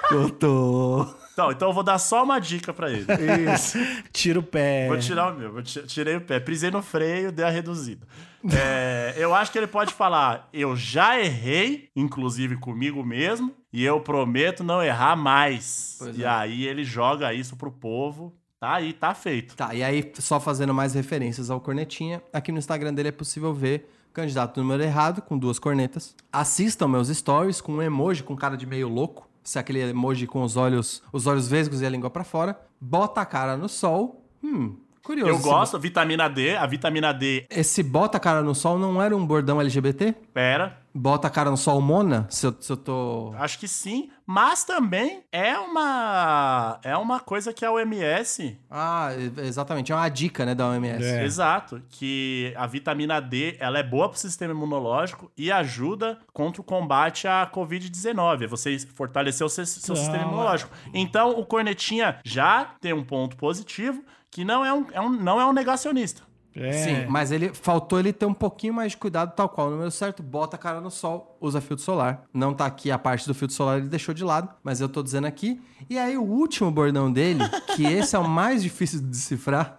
Cotou. 0.09 1.15
Então, 1.33 1.51
então 1.51 1.67
eu 1.67 1.73
vou 1.73 1.83
dar 1.83 1.97
só 1.97 2.23
uma 2.23 2.39
dica 2.39 2.73
pra 2.73 2.89
ele. 2.89 3.05
Isso. 3.53 3.77
Tira 4.13 4.39
o 4.39 4.43
pé. 4.43 4.87
Vou 4.87 4.97
tirar 4.97 5.33
o 5.33 5.37
meu, 5.37 5.51
vou 5.51 5.61
ti- 5.61 5.83
tirei 5.85 6.15
o 6.15 6.21
pé, 6.21 6.39
prisei 6.39 6.71
no 6.71 6.81
freio, 6.81 7.31
dei 7.31 7.43
a 7.43 7.49
reduzida. 7.49 8.07
É, 8.53 9.15
eu 9.17 9.33
acho 9.35 9.51
que 9.51 9.57
ele 9.57 9.67
pode 9.67 9.93
falar: 9.93 10.47
eu 10.53 10.75
já 10.75 11.19
errei, 11.19 11.89
inclusive 11.95 12.55
comigo 12.57 13.03
mesmo, 13.03 13.51
e 13.73 13.83
eu 13.83 13.99
prometo 13.99 14.63
não 14.63 14.81
errar 14.81 15.15
mais. 15.15 15.95
Pois 15.99 16.17
e 16.17 16.23
é. 16.23 16.27
aí 16.27 16.65
ele 16.65 16.83
joga 16.83 17.33
isso 17.33 17.55
pro 17.57 17.71
povo. 17.71 18.33
Tá 18.59 18.75
aí, 18.75 18.93
tá 18.93 19.13
feito. 19.13 19.55
Tá, 19.55 19.75
e 19.75 19.83
aí, 19.83 20.11
só 20.19 20.39
fazendo 20.39 20.73
mais 20.73 20.93
referências 20.93 21.49
ao 21.49 21.59
Cornetinha, 21.59 22.23
aqui 22.31 22.51
no 22.51 22.57
Instagram 22.57 22.93
dele 22.93 23.09
é 23.09 23.11
possível 23.11 23.53
ver 23.53 23.91
candidato 24.13 24.59
número 24.61 24.81
errado, 24.81 25.21
com 25.21 25.37
duas 25.37 25.59
cornetas. 25.59 26.15
Assistam 26.31 26.87
meus 26.87 27.09
stories 27.09 27.59
com 27.59 27.73
um 27.73 27.81
emoji 27.81 28.23
com 28.23 28.33
cara 28.35 28.55
de 28.55 28.65
meio 28.65 28.87
louco. 28.87 29.27
Se 29.45 29.59
é 29.59 29.61
aquele 29.61 29.79
emoji 29.79 30.25
com 30.25 30.41
os 30.41 30.57
olhos, 30.57 31.03
os 31.13 31.27
olhos 31.27 31.47
vesgos 31.47 31.79
e 31.79 31.85
a 31.85 31.89
língua 31.89 32.09
pra 32.09 32.23
fora. 32.23 32.59
Bota 32.81 33.21
a 33.21 33.25
cara 33.25 33.55
no 33.55 33.69
sol. 33.69 34.25
Hum, 34.43 34.75
curioso. 35.05 35.31
Eu 35.31 35.39
gosto, 35.39 35.79
vitamina 35.79 36.27
D, 36.27 36.55
a 36.55 36.65
vitamina 36.65 37.13
D, 37.13 37.45
Esse 37.49 37.81
bota 37.83 38.17
a 38.17 38.19
cara 38.19 38.41
no 38.41 38.55
sol 38.55 38.77
não 38.77 39.01
era 39.01 39.15
um 39.15 39.25
bordão 39.25 39.61
LGBT? 39.61 40.13
pera, 40.33 40.77
Bota 40.97 41.27
a 41.27 41.29
cara 41.29 41.51
no 41.51 41.57
sol 41.57 41.81
Mona? 41.81 42.25
Se 42.29 42.47
eu, 42.47 42.55
se 42.57 42.71
eu 42.71 42.77
tô. 42.77 43.33
acho 43.37 43.59
que 43.59 43.67
sim, 43.67 44.09
mas 44.25 44.63
também 44.63 45.23
é 45.29 45.57
uma 45.57 46.79
é 46.81 46.95
uma 46.95 47.19
coisa 47.19 47.51
que 47.51 47.65
a 47.65 47.71
OMS 47.73 48.57
Ah, 48.71 49.09
exatamente. 49.43 49.91
É 49.91 49.95
uma 49.95 50.07
dica, 50.07 50.45
né, 50.45 50.55
da 50.55 50.67
OMS. 50.69 51.03
É. 51.03 51.25
Exato, 51.25 51.81
que 51.89 52.53
a 52.55 52.65
vitamina 52.65 53.19
D 53.19 53.57
ela 53.59 53.77
é 53.77 53.83
boa 53.83 54.07
para 54.07 54.15
o 54.15 54.19
sistema 54.19 54.53
imunológico 54.53 55.29
e 55.37 55.51
ajuda 55.51 56.17
contra 56.31 56.61
o 56.61 56.63
combate 56.63 57.27
à 57.27 57.45
Covid-19. 57.53 58.43
É 58.43 58.47
você 58.47 58.79
fortalecer 58.79 59.45
o 59.45 59.49
seu, 59.49 59.65
seu 59.65 59.97
sistema 59.97 60.23
imunológico. 60.23 60.71
Então, 60.93 61.31
o 61.37 61.45
Cornetinha 61.45 62.19
já 62.23 62.69
tem 62.79 62.93
um 62.93 63.03
ponto 63.03 63.35
positivo, 63.35 64.01
que 64.35 64.43
não 64.43 64.65
é 64.65 64.73
um, 64.73 64.85
é 64.91 64.99
um- 64.99 65.09
não 65.09 65.39
é 65.39 65.45
um 65.45 65.53
negacionista. 65.53 66.21
É. 66.53 66.71
Sim, 66.73 67.05
mas 67.07 67.31
ele 67.31 67.53
faltou 67.53 67.97
ele 67.99 68.11
ter 68.11 68.25
um 68.25 68.33
pouquinho 68.33 68.73
mais 68.73 68.91
de 68.91 68.97
cuidado, 68.97 69.33
tal 69.33 69.47
qual. 69.47 69.67
O 69.67 69.71
número 69.71 69.89
certo, 69.91 70.21
bota 70.21 70.57
a 70.57 70.59
cara 70.59 70.81
no 70.81 70.91
sol, 70.91 71.37
usa 71.39 71.61
filtro 71.61 71.85
solar. 71.85 72.23
Não 72.33 72.53
tá 72.53 72.65
aqui 72.65 72.91
a 72.91 72.97
parte 72.99 73.25
do 73.27 73.33
filtro 73.33 73.55
solar, 73.55 73.77
ele 73.77 73.87
deixou 73.87 74.13
de 74.13 74.25
lado, 74.25 74.49
mas 74.61 74.81
eu 74.81 74.89
tô 74.89 75.01
dizendo 75.01 75.25
aqui. 75.25 75.61
E 75.89 75.97
aí, 75.97 76.17
o 76.17 76.21
último 76.23 76.69
bordão 76.69 77.09
dele, 77.11 77.39
que 77.77 77.85
esse 77.85 78.13
é 78.13 78.19
o 78.19 78.27
mais 78.27 78.61
difícil 78.61 78.99
de 78.99 79.05
decifrar, 79.07 79.77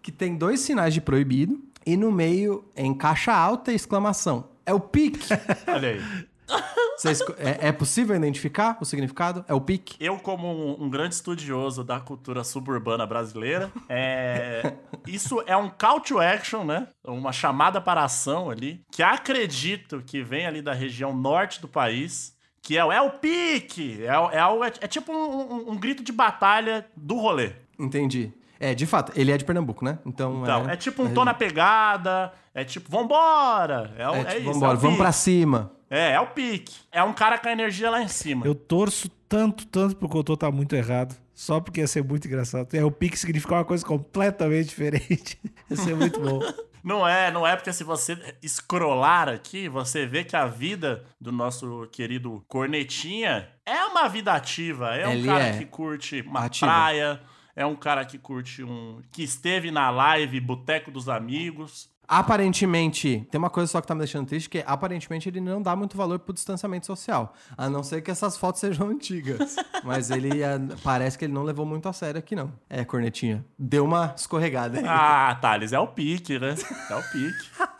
que 0.00 0.10
tem 0.10 0.36
dois 0.36 0.60
sinais 0.60 0.94
de 0.94 1.00
proibido, 1.02 1.60
e 1.84 1.96
no 1.98 2.10
meio, 2.10 2.64
em 2.74 2.94
caixa 2.94 3.32
alta, 3.34 3.72
exclamação. 3.74 4.48
É 4.64 4.72
o 4.72 4.80
pique. 4.80 5.28
Olha 5.68 5.88
aí. 5.90 6.00
Vocês- 6.96 7.20
é, 7.38 7.68
é 7.68 7.72
possível 7.72 8.14
identificar 8.14 8.76
o 8.80 8.84
significado? 8.84 9.44
É 9.48 9.54
o 9.54 9.60
pique? 9.60 9.96
Eu, 9.98 10.18
como 10.18 10.46
um, 10.48 10.84
um 10.84 10.90
grande 10.90 11.14
estudioso 11.14 11.82
da 11.82 11.98
cultura 11.98 12.44
suburbana 12.44 13.06
brasileira, 13.06 13.70
é, 13.88 14.74
isso 15.06 15.42
é 15.46 15.56
um 15.56 15.68
call 15.68 16.00
to 16.00 16.20
action, 16.20 16.64
né? 16.64 16.86
Uma 17.04 17.32
chamada 17.32 17.80
para 17.80 18.04
ação 18.04 18.50
ali, 18.50 18.82
que 18.90 19.02
acredito 19.02 20.02
que 20.06 20.22
vem 20.22 20.46
ali 20.46 20.62
da 20.62 20.72
região 20.72 21.14
norte 21.16 21.60
do 21.60 21.66
país, 21.68 22.36
que 22.60 22.78
é, 22.78 22.84
o- 22.84 22.92
é 22.92 23.00
o 23.00 23.10
pique! 23.10 23.98
É, 24.04 24.36
é, 24.36 24.40
é- 24.40 24.72
é 24.82 24.86
tipo 24.86 25.12
um, 25.12 25.16
um- 25.16 25.70
um 25.72 25.76
grito 25.76 26.02
de 26.04 26.12
batalha 26.12 26.86
do 26.96 27.16
rolê. 27.16 27.52
Entendi. 27.78 28.32
É, 28.60 28.74
de 28.76 28.86
fato, 28.86 29.10
ele 29.16 29.32
é 29.32 29.36
de 29.36 29.44
Pernambuco, 29.44 29.84
né? 29.84 29.98
Então, 30.06 30.42
Então, 30.42 30.70
é, 30.70 30.76
tipo 30.76 31.02
um 31.02 31.12
tô 31.12 31.24
na 31.24 31.34
pegada, 31.34 32.32
é 32.54 32.62
tipo, 32.62 32.88
vambora! 32.88 33.92
É, 33.98 34.02
É, 34.04 34.20
é 34.20 34.24
tipo, 34.24 34.40
isso. 34.42 34.52
vambora, 34.52 34.74
é 34.74 34.76
vamos 34.76 34.98
pra 34.98 35.10
cima. 35.10 35.72
É, 35.94 36.12
é 36.12 36.20
o 36.20 36.28
pique. 36.28 36.74
É 36.90 37.02
um 37.04 37.12
cara 37.12 37.36
com 37.36 37.48
a 37.48 37.52
energia 37.52 37.90
lá 37.90 38.02
em 38.02 38.08
cima. 38.08 38.46
Eu 38.46 38.54
torço 38.54 39.10
tanto, 39.28 39.66
tanto 39.66 39.94
pro 39.94 40.08
Cotô 40.08 40.34
tá 40.38 40.50
muito 40.50 40.74
errado. 40.74 41.14
Só 41.34 41.60
porque 41.60 41.80
ia 41.80 41.86
ser 41.86 42.02
muito 42.02 42.26
engraçado. 42.26 42.74
É 42.74 42.82
o 42.82 42.90
pique 42.90 43.18
significar 43.18 43.58
uma 43.58 43.64
coisa 43.64 43.84
completamente 43.84 44.68
diferente. 44.68 45.38
Ia 45.68 45.76
ser 45.76 45.94
muito 45.94 46.18
bom. 46.18 46.40
Não 46.84 47.06
é, 47.06 47.30
não 47.30 47.46
é 47.46 47.54
porque 47.54 47.72
se 47.72 47.84
você 47.84 48.18
scrollar 48.44 49.28
aqui, 49.28 49.68
você 49.68 50.04
vê 50.04 50.24
que 50.24 50.34
a 50.34 50.46
vida 50.46 51.04
do 51.20 51.30
nosso 51.30 51.86
querido 51.92 52.44
Cornetinha 52.48 53.48
é 53.64 53.84
uma 53.84 54.08
vida 54.08 54.32
ativa. 54.32 54.96
É 54.96 55.06
um 55.06 55.12
Ele 55.12 55.26
cara 55.28 55.44
é 55.44 55.58
que 55.58 55.64
curte 55.64 56.22
uma 56.22 56.40
ativa. 56.40 56.66
praia, 56.66 57.20
é 57.54 57.64
um 57.64 57.76
cara 57.76 58.04
que 58.04 58.18
curte 58.18 58.64
um. 58.64 59.00
que 59.12 59.22
esteve 59.22 59.70
na 59.70 59.90
live 59.90 60.40
Boteco 60.40 60.90
dos 60.90 61.08
Amigos. 61.08 61.88
Aparentemente, 62.14 63.26
tem 63.30 63.38
uma 63.38 63.48
coisa 63.48 63.72
só 63.72 63.80
que 63.80 63.86
tá 63.86 63.94
me 63.94 64.00
deixando 64.00 64.26
triste, 64.26 64.50
que 64.50 64.62
aparentemente 64.66 65.30
ele 65.30 65.40
não 65.40 65.62
dá 65.62 65.74
muito 65.74 65.96
valor 65.96 66.18
pro 66.18 66.34
distanciamento 66.34 66.84
social. 66.84 67.32
A 67.56 67.70
não 67.70 67.82
ser 67.82 68.02
que 68.02 68.10
essas 68.10 68.36
fotos 68.36 68.60
sejam 68.60 68.88
antigas. 68.92 69.56
Mas 69.82 70.10
ele 70.10 70.44
ah, 70.44 70.60
parece 70.82 71.16
que 71.16 71.24
ele 71.24 71.32
não 71.32 71.42
levou 71.42 71.64
muito 71.64 71.88
a 71.88 71.92
sério 71.94 72.18
aqui, 72.18 72.36
não. 72.36 72.52
É, 72.68 72.84
cornetinha. 72.84 73.42
Deu 73.58 73.86
uma 73.86 74.12
escorregada 74.14 74.78
aí. 74.78 74.84
Ah, 74.86 75.38
Thales, 75.40 75.72
é 75.72 75.78
o 75.78 75.86
pique, 75.86 76.38
né? 76.38 76.54
É 76.90 76.94
o 76.94 77.02
pique. 77.02 77.50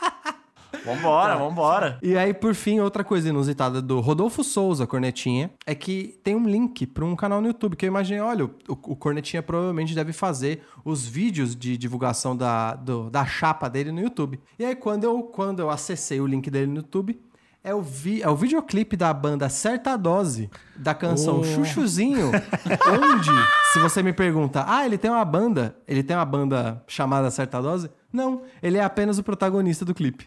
Vambora, 0.85 1.37
vambora. 1.37 1.99
E 2.03 2.17
aí, 2.17 2.35
por 2.35 2.55
fim, 2.55 2.81
outra 2.81 3.05
coisa 3.05 3.29
inusitada 3.29 3.81
do 3.81 4.01
Rodolfo 4.01 4.43
Souza, 4.43 4.87
Cornetinha, 4.87 5.51
é 5.67 5.75
que 5.75 6.19
tem 6.25 6.35
um 6.35 6.45
link 6.47 6.87
para 6.87 7.05
um 7.05 7.15
canal 7.15 7.41
no 7.41 7.47
YouTube, 7.47 7.77
que 7.77 7.85
eu 7.85 7.89
imaginei, 7.89 8.21
olha, 8.21 8.45
o, 8.47 8.51
o 8.69 8.97
Cornetinha 8.97 9.43
provavelmente 9.43 9.95
deve 9.95 10.13
fazer 10.13 10.63
os 10.85 11.07
vídeos 11.07 11.55
de 11.55 11.77
divulgação 11.77 12.37
da, 12.37 12.75
do- 12.75 13.09
da 13.11 13.25
chapa 13.25 13.69
dele 13.71 13.93
no 13.93 14.01
YouTube. 14.01 14.41
E 14.59 14.65
aí, 14.65 14.75
quando 14.75 15.05
eu, 15.05 15.23
quando 15.23 15.61
eu 15.61 15.71
acessei 15.71 16.21
o 16.21 16.27
link 16.27 16.51
dele 16.51 16.67
no 16.67 16.77
YouTube, 16.77 17.19
É 17.65 17.73
o, 17.73 17.81
vi 17.81 18.21
é 18.21 18.29
o 18.29 18.35
videoclipe 18.35 18.97
da 18.97 19.15
banda 19.15 19.49
Certa 19.49 19.97
Dose, 19.97 20.51
da 20.77 20.93
canção 20.95 21.39
Oh. 21.39 21.45
Chuchuzinho, 21.45 22.33
onde, 22.91 23.31
se 23.73 23.79
você 23.79 24.03
me 24.03 24.13
pergunta, 24.13 24.65
ah, 24.67 24.85
ele 24.85 24.99
tem 24.99 25.09
uma 25.09 25.25
banda, 25.25 25.77
ele 25.87 26.03
tem 26.03 26.17
uma 26.17 26.25
banda 26.25 26.83
chamada 26.89 27.31
Certa 27.31 27.63
Dose? 27.63 27.89
Não, 28.13 28.43
ele 28.61 28.79
é 28.79 28.83
apenas 28.85 29.17
o 29.19 29.23
protagonista 29.23 29.85
do 29.85 29.95
clipe. 29.95 30.27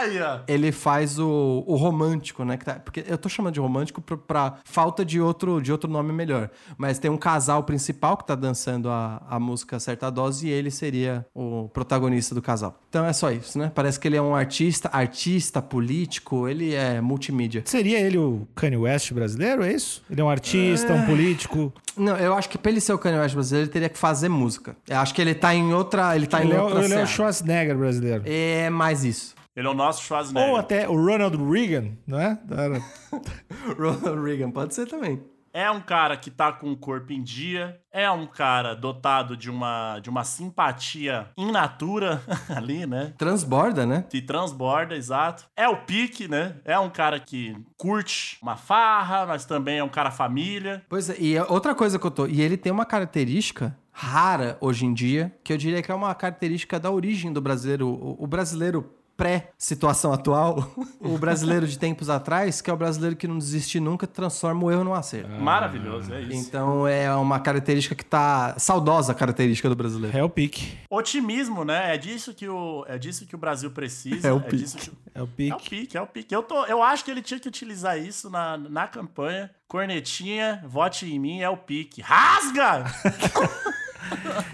Ai, 0.00 0.20
ó. 0.22 0.40
Ele 0.48 0.72
faz 0.72 1.18
o, 1.18 1.64
o 1.66 1.76
romântico, 1.76 2.44
né? 2.44 2.56
que 2.56 2.64
tá- 2.64 2.74
porque 2.74 3.04
eu 3.06 3.18
tô 3.18 3.28
chamando 3.28 3.54
de 3.54 3.60
romântico 3.60 4.00
pra, 4.00 4.16
pra 4.16 4.54
falta 4.64 5.04
de 5.04 5.20
outro, 5.20 5.60
de 5.60 5.70
outro 5.72 5.90
nome 5.90 6.12
melhor. 6.12 6.50
Mas 6.78 6.98
tem 6.98 7.10
um 7.10 7.16
casal 7.16 7.62
principal 7.64 8.16
que 8.16 8.26
tá 8.26 8.34
dançando 8.34 8.88
a, 8.88 9.22
a 9.28 9.38
música 9.38 9.78
Certa 9.78 10.10
Dose 10.10 10.46
e 10.46 10.50
ele 10.50 10.70
seria 10.70 11.26
o 11.34 11.68
protagonista 11.72 12.34
do 12.34 12.42
casal. 12.42 12.78
Então 12.88 13.04
é 13.04 13.12
só 13.12 13.30
isso, 13.30 13.58
né? 13.58 13.70
Parece 13.74 13.98
que 14.00 14.08
ele 14.08 14.16
é 14.16 14.22
um 14.22 14.34
artista, 14.34 14.88
artista, 14.92 15.60
político, 15.62 16.48
ele 16.48 16.74
é 16.74 17.00
multimídia. 17.00 17.62
Seria 17.66 17.98
ele 18.00 18.18
o 18.18 18.46
Kanye 18.54 18.76
West 18.76 19.12
brasileiro, 19.12 19.62
é 19.62 19.72
isso? 19.72 20.02
Ele 20.10 20.20
é 20.20 20.24
um 20.24 20.30
artista, 20.30 20.92
um 20.92 21.06
político. 21.06 21.72
Não, 21.96 22.16
eu 22.16 22.34
acho 22.34 22.48
que 22.48 22.56
pra 22.56 22.70
ele 22.70 22.80
ser 22.80 22.92
o 22.92 22.98
Kanye 22.98 23.18
West 23.18 23.34
brasileiro, 23.34 23.66
ele 23.66 23.72
teria 23.72 23.88
que 23.88 23.98
fazer 23.98 24.28
música. 24.28 24.76
Eu 24.88 24.98
acho 24.98 25.14
que 25.14 25.20
ele 25.20 25.34
tá 25.34 25.54
em 25.54 25.72
outra. 25.74 26.14
Ele 26.16 26.26
tá 26.26 26.40
ele 26.42 26.52
em 26.52 26.56
é, 26.56 26.60
o- 26.60 26.64
outra. 26.64 26.84
ele 26.84 26.94
é 26.94 27.02
o. 27.02 27.06
Schwarzenegger 27.06 27.76
brasileiro. 27.76 28.22
É 28.26 28.70
mais 28.70 29.04
isso. 29.04 29.34
Ele 29.56 29.66
é 29.66 29.70
o 29.70 29.74
nosso 29.74 30.02
Schwarzenegger. 30.02 30.50
Ou 30.50 30.56
até 30.56 30.88
o 30.88 30.94
Ronald 30.94 31.36
Reagan, 31.36 31.92
não 32.06 32.18
é? 32.20 32.38
Era- 32.50 32.80
Ronald 33.76 34.22
Reagan, 34.24 34.50
pode 34.50 34.74
ser 34.74 34.86
também. 34.86 35.22
É 35.52 35.68
um 35.68 35.80
cara 35.80 36.16
que 36.16 36.30
tá 36.30 36.52
com 36.52 36.70
o 36.70 36.76
corpo 36.76 37.12
em 37.12 37.20
dia, 37.24 37.80
é 37.92 38.08
um 38.08 38.24
cara 38.24 38.72
dotado 38.72 39.36
de 39.36 39.50
uma, 39.50 39.98
de 39.98 40.08
uma 40.08 40.22
simpatia 40.22 41.26
in 41.36 41.50
natura 41.50 42.22
ali, 42.54 42.86
né? 42.86 43.12
Transborda, 43.18 43.84
né? 43.84 44.04
Que 44.08 44.22
transborda, 44.22 44.94
exato. 44.96 45.46
É 45.56 45.68
o 45.68 45.78
pique, 45.78 46.28
né? 46.28 46.54
É 46.64 46.78
um 46.78 46.88
cara 46.88 47.18
que 47.18 47.56
curte 47.76 48.38
uma 48.40 48.54
farra, 48.56 49.26
mas 49.26 49.44
também 49.44 49.78
é 49.78 49.82
um 49.84 49.88
cara 49.88 50.12
família. 50.12 50.84
Pois 50.88 51.10
é, 51.10 51.16
e 51.18 51.36
é 51.36 51.42
outra 51.42 51.74
coisa 51.74 51.98
que 51.98 52.06
eu 52.06 52.10
tô. 52.12 52.26
E 52.28 52.40
ele 52.40 52.56
tem 52.56 52.70
uma 52.70 52.86
característica 52.86 53.76
rara 53.90 54.56
hoje 54.60 54.86
em 54.86 54.94
dia, 54.94 55.36
que 55.42 55.52
eu 55.52 55.56
diria 55.58 55.82
que 55.82 55.90
é 55.90 55.94
uma 55.94 56.14
característica 56.14 56.78
da 56.78 56.92
origem 56.92 57.32
do 57.32 57.40
brasileiro. 57.40 57.88
O, 57.88 58.22
o 58.22 58.26
brasileiro 58.28 58.88
pré-situação 59.20 60.12
atual, 60.14 60.72
o 60.98 61.18
brasileiro 61.18 61.66
de 61.66 61.78
tempos 61.78 62.08
atrás, 62.08 62.62
que 62.62 62.70
é 62.70 62.72
o 62.72 62.76
brasileiro 62.76 63.14
que 63.14 63.28
não 63.28 63.38
desiste 63.38 63.78
nunca, 63.78 64.06
transforma 64.06 64.64
o 64.64 64.70
erro 64.70 64.82
num 64.82 64.94
acerto. 64.94 65.28
Maravilhoso, 65.30 66.12
é 66.14 66.22
isso. 66.22 66.32
Então 66.32 66.88
é 66.88 67.14
uma 67.14 67.38
característica 67.38 67.94
que 67.94 68.04
tá. 68.04 68.54
saudosa 68.58 69.12
característica 69.12 69.68
do 69.68 69.76
brasileiro. 69.76 70.16
É 70.16 70.24
o 70.24 70.30
pique. 70.30 70.78
Otimismo, 70.88 71.64
né? 71.64 71.94
É 71.94 71.98
disso 71.98 72.32
que 72.32 72.48
o, 72.48 72.84
é 72.88 72.96
disso 72.96 73.26
que 73.26 73.34
o 73.34 73.38
Brasil 73.38 73.70
precisa. 73.70 74.30
É 74.30 74.32
o 74.32 74.40
disso 74.40 74.78
que- 74.78 74.90
É 75.14 75.20
o 75.20 75.22
É 75.22 75.24
o 75.24 75.26
pique. 75.26 75.70
pique, 75.70 75.96
é 75.98 76.00
o 76.00 76.06
pique. 76.06 76.34
Eu, 76.34 76.42
tô, 76.42 76.64
eu 76.66 76.82
acho 76.82 77.04
que 77.04 77.10
ele 77.10 77.20
tinha 77.20 77.38
que 77.40 77.48
utilizar 77.48 77.98
isso 77.98 78.30
na, 78.30 78.56
na 78.56 78.86
campanha. 78.86 79.50
Cornetinha, 79.68 80.62
vote 80.66 81.04
em 81.06 81.18
mim, 81.18 81.40
é 81.40 81.48
o 81.50 81.56
pique. 81.56 82.00
Rasga! 82.00 82.84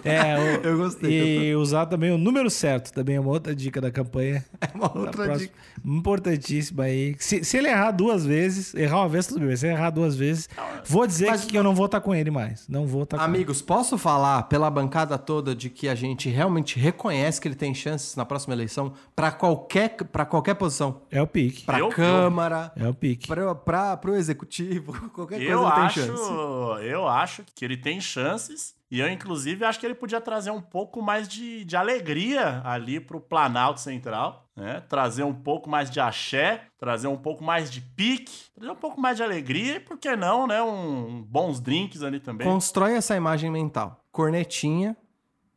É, 0.04 0.36
o- 0.38 0.66
Eu 0.66 0.76
gostei. 0.78 1.50
E 1.50 1.56
usar 1.56 1.86
também 1.86 2.10
o 2.10 2.18
número 2.18 2.48
certo, 2.50 2.92
também 2.92 3.16
é 3.16 3.20
uma 3.20 3.30
outra 3.30 3.54
dica 3.54 3.80
da 3.80 3.90
campanha. 3.90 4.44
É 4.60 4.68
uma 4.76 4.86
outra 4.96 5.12
próxima- 5.12 5.36
dica. 5.38 5.54
Importantíssima 5.84 6.84
aí. 6.84 7.16
Se, 7.18 7.42
se 7.44 7.56
ele 7.56 7.68
errar 7.68 7.90
duas 7.90 8.24
vezes, 8.24 8.74
errar 8.74 8.98
uma 8.98 9.08
vez, 9.08 9.26
tudo 9.26 9.40
bem. 9.40 9.48
mas 9.50 9.60
Se 9.60 9.66
ele 9.66 9.74
errar 9.74 9.90
duas 9.90 10.14
vezes, 10.16 10.48
vou 10.84 11.06
dizer 11.06 11.26
Mas- 11.28 11.44
que 11.44 11.56
eu 11.56 11.62
não 11.62 11.74
vou 11.74 11.86
estar 11.86 12.00
com 12.00 12.14
ele 12.14 12.30
mais. 12.30 12.68
Não 12.68 12.86
vou 12.86 13.02
estar 13.04 13.16
com 13.18 13.24
ele. 13.24 13.34
Amigos, 13.34 13.62
posso 13.62 13.96
falar 13.98 14.44
pela 14.44 14.70
bancada 14.70 15.16
toda 15.18 15.54
de 15.54 15.68
que 15.70 15.88
a 15.88 15.94
gente 15.94 16.28
realmente 16.28 16.78
reconhece 16.78 17.40
que 17.40 17.48
ele 17.48 17.54
tem 17.54 17.74
chances 17.74 18.14
na 18.16 18.24
próxima 18.24 18.54
eleição 18.54 18.92
para 19.14 19.30
qualquer, 19.32 19.90
pra 19.96 20.24
qualquer 20.24 20.54
posição? 20.54 21.02
É 21.10 21.20
o 21.22 21.26
pique. 21.26 21.64
Pra 21.64 21.78
Eu- 21.78 21.88
Câmara, 21.88 22.72
É 22.76 22.88
o 22.88 22.94
pique. 22.94 23.26
pra, 23.64 23.96
pro 23.96 24.14
Executivo, 24.16 24.92
qualquer 25.10 25.40
Eu 25.42 25.58
coisa 25.60 25.74
ele 25.76 25.84
acho, 25.86 26.00
tem 26.00 26.06
chance. 26.16 26.84
eu 26.86 27.08
acho 27.08 27.42
que 27.54 27.64
ele 27.64 27.76
tem 27.76 28.00
chances. 28.00 28.74
E 28.90 29.00
eu, 29.00 29.08
inclusive, 29.08 29.64
acho 29.64 29.80
que 29.80 29.86
ele 29.86 29.94
podia 29.94 30.20
trazer 30.20 30.50
um 30.50 30.60
pouco 30.60 31.02
mais 31.02 31.26
de, 31.26 31.64
de 31.64 31.76
alegria 31.76 32.62
ali 32.64 33.00
pro 33.00 33.20
Planalto 33.20 33.80
Central. 33.80 34.48
Né? 34.54 34.80
Trazer 34.88 35.24
um 35.24 35.34
pouco 35.34 35.68
mais 35.68 35.90
de 35.90 35.98
axé, 36.00 36.62
trazer 36.78 37.08
um 37.08 37.16
pouco 37.16 37.42
mais 37.42 37.70
de 37.70 37.80
pique, 37.80 38.44
trazer 38.54 38.70
um 38.70 38.76
pouco 38.76 39.00
mais 39.00 39.16
de 39.16 39.22
alegria 39.22 39.76
e, 39.76 39.80
por 39.80 39.98
que 39.98 40.14
não, 40.14 40.46
né? 40.46 40.62
Um, 40.62 41.22
bons 41.22 41.60
drinks 41.60 42.02
ali 42.02 42.20
também. 42.20 42.46
Constrói 42.46 42.94
essa 42.94 43.16
imagem 43.16 43.50
mental. 43.50 44.00
Cornetinha, 44.12 44.96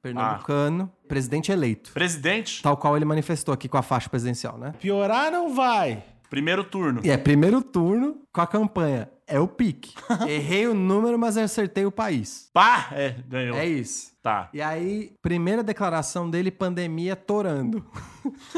pernambucano, 0.01 0.91
presidente 1.07 1.51
eleito. 1.51 1.91
Presidente, 1.93 2.61
Tal 2.61 2.75
qual 2.75 2.95
ele 2.97 3.05
manifestou 3.05 3.53
aqui 3.53 3.69
com 3.69 3.77
a 3.77 3.81
faixa 3.81 4.09
presidencial, 4.09 4.57
né? 4.57 4.73
Piorar 4.79 5.31
não 5.31 5.53
vai. 5.53 6.03
Primeiro 6.29 6.63
turno. 6.63 7.01
E 7.03 7.09
é 7.09 7.17
primeiro 7.17 7.61
turno 7.61 8.21
com 8.31 8.41
a 8.41 8.47
campanha. 8.47 9.09
É 9.27 9.39
o 9.39 9.47
pique. 9.47 9.93
Errei 10.27 10.67
o 10.67 10.73
número, 10.73 11.17
mas 11.17 11.37
acertei 11.37 11.85
o 11.85 11.91
país. 11.91 12.49
Pá! 12.53 12.89
É, 12.91 13.15
ganhou. 13.27 13.55
É 13.55 13.65
isso. 13.65 14.11
Tá. 14.21 14.49
E 14.53 14.61
aí, 14.61 15.13
primeira 15.21 15.63
declaração 15.63 16.29
dele, 16.29 16.49
pandemia 16.51 17.15
torando. 17.15 17.85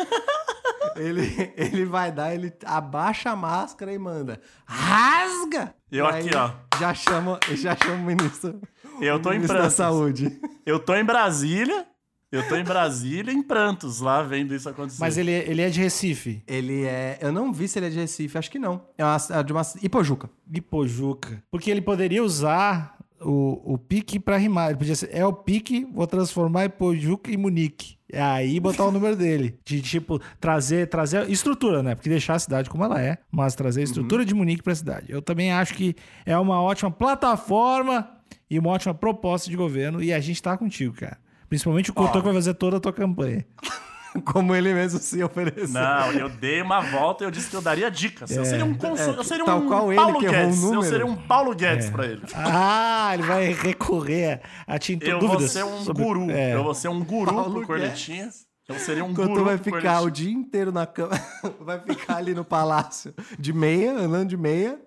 ele, 0.95 1.53
ele 1.55 1.85
vai 1.85 2.11
dar, 2.11 2.33
ele 2.33 2.53
abaixa 2.65 3.31
a 3.31 3.35
máscara 3.35 3.93
e 3.93 3.97
manda. 3.97 4.41
Rasga! 4.65 5.75
Eu 5.91 6.07
aí, 6.07 6.25
aqui, 6.25 6.35
ó. 6.35 6.51
Já 6.79 6.93
chama, 6.93 7.39
já 7.53 7.75
chama 7.75 7.95
o 7.95 8.05
ministro. 8.05 8.61
Eu 8.99 9.21
tô 9.21 9.29
em 9.31 9.35
ministro 9.35 9.57
da 9.57 9.63
prantos. 9.63 9.77
saúde. 9.77 10.39
Eu 10.65 10.79
tô 10.79 10.95
em 10.95 11.03
Brasília. 11.03 11.85
Eu 12.31 12.47
tô 12.47 12.55
em 12.55 12.63
Brasília 12.63 13.33
em 13.33 13.43
prantos 13.43 13.99
lá 13.99 14.23
vendo 14.23 14.55
isso 14.55 14.69
acontecer. 14.69 15.01
Mas 15.01 15.17
ele, 15.17 15.31
ele 15.31 15.61
é 15.61 15.69
de 15.69 15.81
Recife. 15.81 16.41
Ele 16.47 16.85
é. 16.85 17.19
Eu 17.21 17.31
não 17.31 17.51
vi 17.51 17.67
se 17.67 17.77
ele 17.77 17.87
é 17.87 17.89
de 17.89 17.99
Recife, 17.99 18.37
acho 18.37 18.49
que 18.49 18.57
não. 18.57 18.81
É 18.97 19.03
uma, 19.03 19.17
é 19.31 19.43
de 19.43 19.51
uma. 19.51 19.61
Ipojuca. 19.81 20.29
Ipojuca. 20.49 21.43
Porque 21.51 21.69
ele 21.69 21.81
poderia 21.81 22.23
usar 22.23 22.97
o, 23.19 23.73
o 23.73 23.77
pique 23.77 24.17
pra 24.17 24.37
rimar. 24.37 24.69
Ele 24.69 24.77
podia 24.77 24.95
ser, 24.95 25.09
é 25.11 25.25
o 25.25 25.33
pique, 25.33 25.85
vou 25.93 26.07
transformar 26.07 26.65
Ipojuca 26.65 27.29
em 27.31 27.37
Munique. 27.37 27.97
E 28.11 28.17
aí 28.17 28.59
botar 28.59 28.85
o 28.85 28.91
número 28.91 29.15
dele. 29.15 29.57
De 29.65 29.81
tipo, 29.81 30.19
trazer, 30.39 30.87
trazer 30.87 31.29
estrutura, 31.29 31.83
né? 31.83 31.95
Porque 31.95 32.09
deixar 32.09 32.35
a 32.35 32.39
cidade 32.39 32.69
como 32.69 32.83
ela 32.83 33.01
é, 33.01 33.17
mas 33.29 33.55
trazer 33.55 33.81
a 33.81 33.83
estrutura 33.83 34.25
de 34.25 34.33
Munique 34.33 34.63
pra 34.63 34.73
cidade. 34.73 35.11
Eu 35.11 35.21
também 35.21 35.51
acho 35.51 35.73
que 35.73 35.95
é 36.25 36.37
uma 36.37 36.61
ótima 36.61 36.89
plataforma 36.89 38.09
e 38.49 38.57
uma 38.57 38.69
ótima 38.69 38.93
proposta 38.93 39.49
de 39.49 39.55
governo. 39.55 40.01
E 40.01 40.11
a 40.13 40.19
gente 40.19 40.41
tá 40.41 40.57
contigo, 40.57 40.93
cara. 40.93 41.17
Principalmente 41.51 41.91
o 41.91 41.93
Couto 41.93 42.17
que 42.19 42.23
vai 42.23 42.33
fazer 42.33 42.53
toda 42.53 42.77
a 42.77 42.79
tua 42.79 42.93
campanha. 42.93 43.45
Como 44.23 44.55
ele 44.55 44.73
mesmo 44.73 44.99
se 44.99 45.21
ofereceu. 45.21 45.67
Não, 45.67 46.13
eu 46.13 46.29
dei 46.29 46.61
uma 46.61 46.79
volta 46.79 47.25
e 47.25 47.27
eu 47.27 47.31
disse 47.31 47.49
que 47.49 47.55
eu 47.57 47.61
daria 47.61 47.91
dicas. 47.91 48.31
Eu 48.31 48.45
seria 48.45 48.63
um 48.63 48.73
consul... 48.73 49.13
É, 49.15 49.17
eu 49.17 49.23
seria 49.25 49.43
tal 49.43 49.59
um 49.59 49.67
qual 49.67 49.91
ele 49.91 50.01
Paulo 50.01 50.19
Guedes. 50.21 50.63
Eu 50.63 50.69
número. 50.69 50.83
seria 50.83 51.05
um 51.05 51.15
Paulo 51.17 51.53
Guedes 51.53 51.89
pra 51.89 52.05
ele. 52.05 52.21
Ah, 52.33 53.11
ele 53.13 53.23
vai 53.23 53.51
recorrer 53.51 54.41
a 54.65 54.79
tinta 54.79 55.05
Eu 55.05 55.19
vou 55.19 55.27
dúvidas. 55.31 55.51
ser 55.51 55.65
um 55.65 55.81
sobre- 55.83 56.03
guru. 56.05 56.31
É. 56.31 56.53
Eu 56.55 56.61
vvou 56.63 56.73
ser 56.73 56.87
um 56.87 57.03
guru 57.03 57.33
Paulo 57.33 57.51
pro 57.55 57.67
Cornetinha. 57.67 58.29
Eu 58.69 58.79
seria 58.79 59.03
um 59.03 59.11
Enquanto 59.11 59.27
guru 59.29 59.43
vai 59.43 59.57
ficar 59.57 60.01
o 60.01 60.09
dia 60.09 60.31
inteiro 60.31 60.71
na 60.71 60.85
cama, 60.85 61.11
vai 61.59 61.79
ficar 61.81 62.15
ali 62.15 62.33
no 62.33 62.45
palácio 62.45 63.13
de 63.37 63.51
meia, 63.51 63.91
andando 63.91 64.29
de 64.29 64.37
meia, 64.37 64.79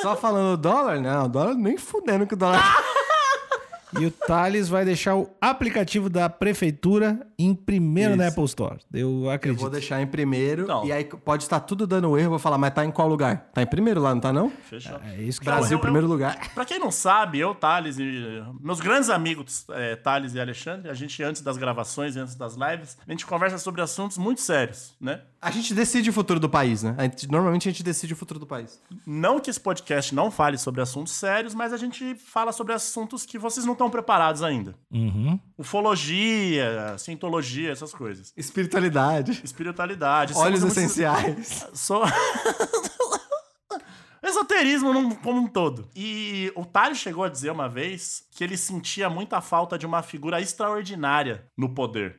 só 0.00 0.14
falando 0.14 0.56
dólar? 0.56 1.00
Não, 1.00 1.28
dólar 1.28 1.54
nem 1.54 1.76
fudendo 1.76 2.24
que 2.28 2.34
o 2.34 2.36
dólar. 2.36 2.62
E 4.00 4.06
o 4.06 4.10
Thales 4.10 4.68
vai 4.68 4.84
deixar 4.84 5.16
o 5.16 5.28
aplicativo 5.40 6.08
da 6.08 6.28
prefeitura 6.30 7.26
em 7.38 7.54
primeiro 7.54 8.16
na 8.16 8.24
Isso. 8.24 8.32
Apple 8.32 8.44
Store. 8.46 8.78
Eu 8.92 9.24
Eu 9.24 9.30
acredito. 9.30 9.60
vou 9.60 9.70
deixar 9.70 10.00
em 10.00 10.06
primeiro, 10.06 10.66
Não. 10.66 10.84
e 10.86 10.92
aí 10.92 11.04
pode 11.04 11.42
estar 11.42 11.60
tudo 11.60 11.86
dando 11.86 12.16
erro, 12.16 12.26
eu 12.26 12.30
vou 12.30 12.38
falar, 12.38 12.56
mas 12.58 12.72
tá 12.72 12.84
em 12.84 12.90
qual 12.90 13.06
lugar? 13.08 13.50
Tá 13.52 13.62
em 13.62 13.66
primeiro 13.66 14.00
lá, 14.00 14.14
não 14.14 14.20
tá 14.20 14.32
não? 14.32 14.50
Fechou. 14.50 14.98
É 15.04 15.20
isso 15.22 15.38
que 15.40 15.44
Brasil, 15.44 15.72
eu- 15.72 15.78
eu- 15.78 15.80
primeiro 15.82 16.06
lugar. 16.06 16.52
Pra 16.54 16.64
quem 16.64 16.78
não 16.78 16.90
sabe, 16.90 17.38
eu, 17.40 17.54
Thales 17.54 17.98
e 17.98 18.42
meus 18.60 18.80
grandes 18.80 19.10
amigos, 19.10 19.66
é, 19.70 19.96
Thales 19.96 20.34
e 20.34 20.40
Alexandre, 20.40 20.88
a 20.90 20.94
gente, 20.94 21.22
antes 21.22 21.42
das 21.42 21.56
gravações, 21.56 22.16
antes 22.16 22.34
das 22.34 22.54
lives, 22.54 22.96
a 23.06 23.10
gente 23.10 23.26
conversa 23.26 23.58
sobre 23.58 23.82
assuntos 23.82 24.16
muito 24.16 24.40
sérios, 24.40 24.94
né? 25.00 25.20
A 25.44 25.50
gente 25.50 25.74
decide 25.74 26.08
o 26.08 26.12
futuro 26.12 26.38
do 26.38 26.48
país, 26.48 26.84
né? 26.84 26.94
A 26.96 27.02
gente- 27.02 27.28
normalmente 27.28 27.68
a 27.68 27.72
gente 27.72 27.82
decide 27.82 28.12
o 28.12 28.16
futuro 28.16 28.38
do 28.38 28.46
país. 28.46 28.80
Não 29.04 29.40
que 29.40 29.50
esse 29.50 29.58
podcast 29.58 30.14
não 30.14 30.30
fale 30.30 30.56
sobre 30.56 30.80
assuntos 30.80 31.12
sérios, 31.14 31.52
mas 31.52 31.72
a 31.72 31.76
gente 31.76 32.14
fala 32.14 32.52
sobre 32.52 32.72
assuntos 32.72 33.26
que 33.26 33.36
vocês 33.38 33.66
não 33.66 33.72
estão 33.72 33.90
preparados 33.90 34.40
ainda. 34.44 34.76
Uhum. 34.88 35.40
Ufologia, 35.58 36.94
cientologia, 36.96 37.72
essas 37.72 37.92
coisas. 37.92 38.32
Espiritualidade. 38.36 39.40
Espiritualidade. 39.42 40.32
Óleos 40.34 40.60
somos 40.60 40.76
muito- 40.76 40.86
essenciais. 40.86 41.66
Esoterismo 44.22 44.92
num- 44.92 45.10
como 45.16 45.40
um 45.40 45.46
todo. 45.48 45.88
E 45.96 46.52
o 46.54 46.64
Thales 46.64 46.98
chegou 46.98 47.24
a 47.24 47.28
dizer 47.28 47.50
uma 47.50 47.68
vez 47.68 48.24
que 48.30 48.44
ele 48.44 48.56
sentia 48.56 49.10
muita 49.10 49.40
falta 49.40 49.76
de 49.76 49.84
uma 49.86 50.02
figura 50.02 50.40
extraordinária 50.40 51.46
no 51.56 51.68
poder. 51.74 52.16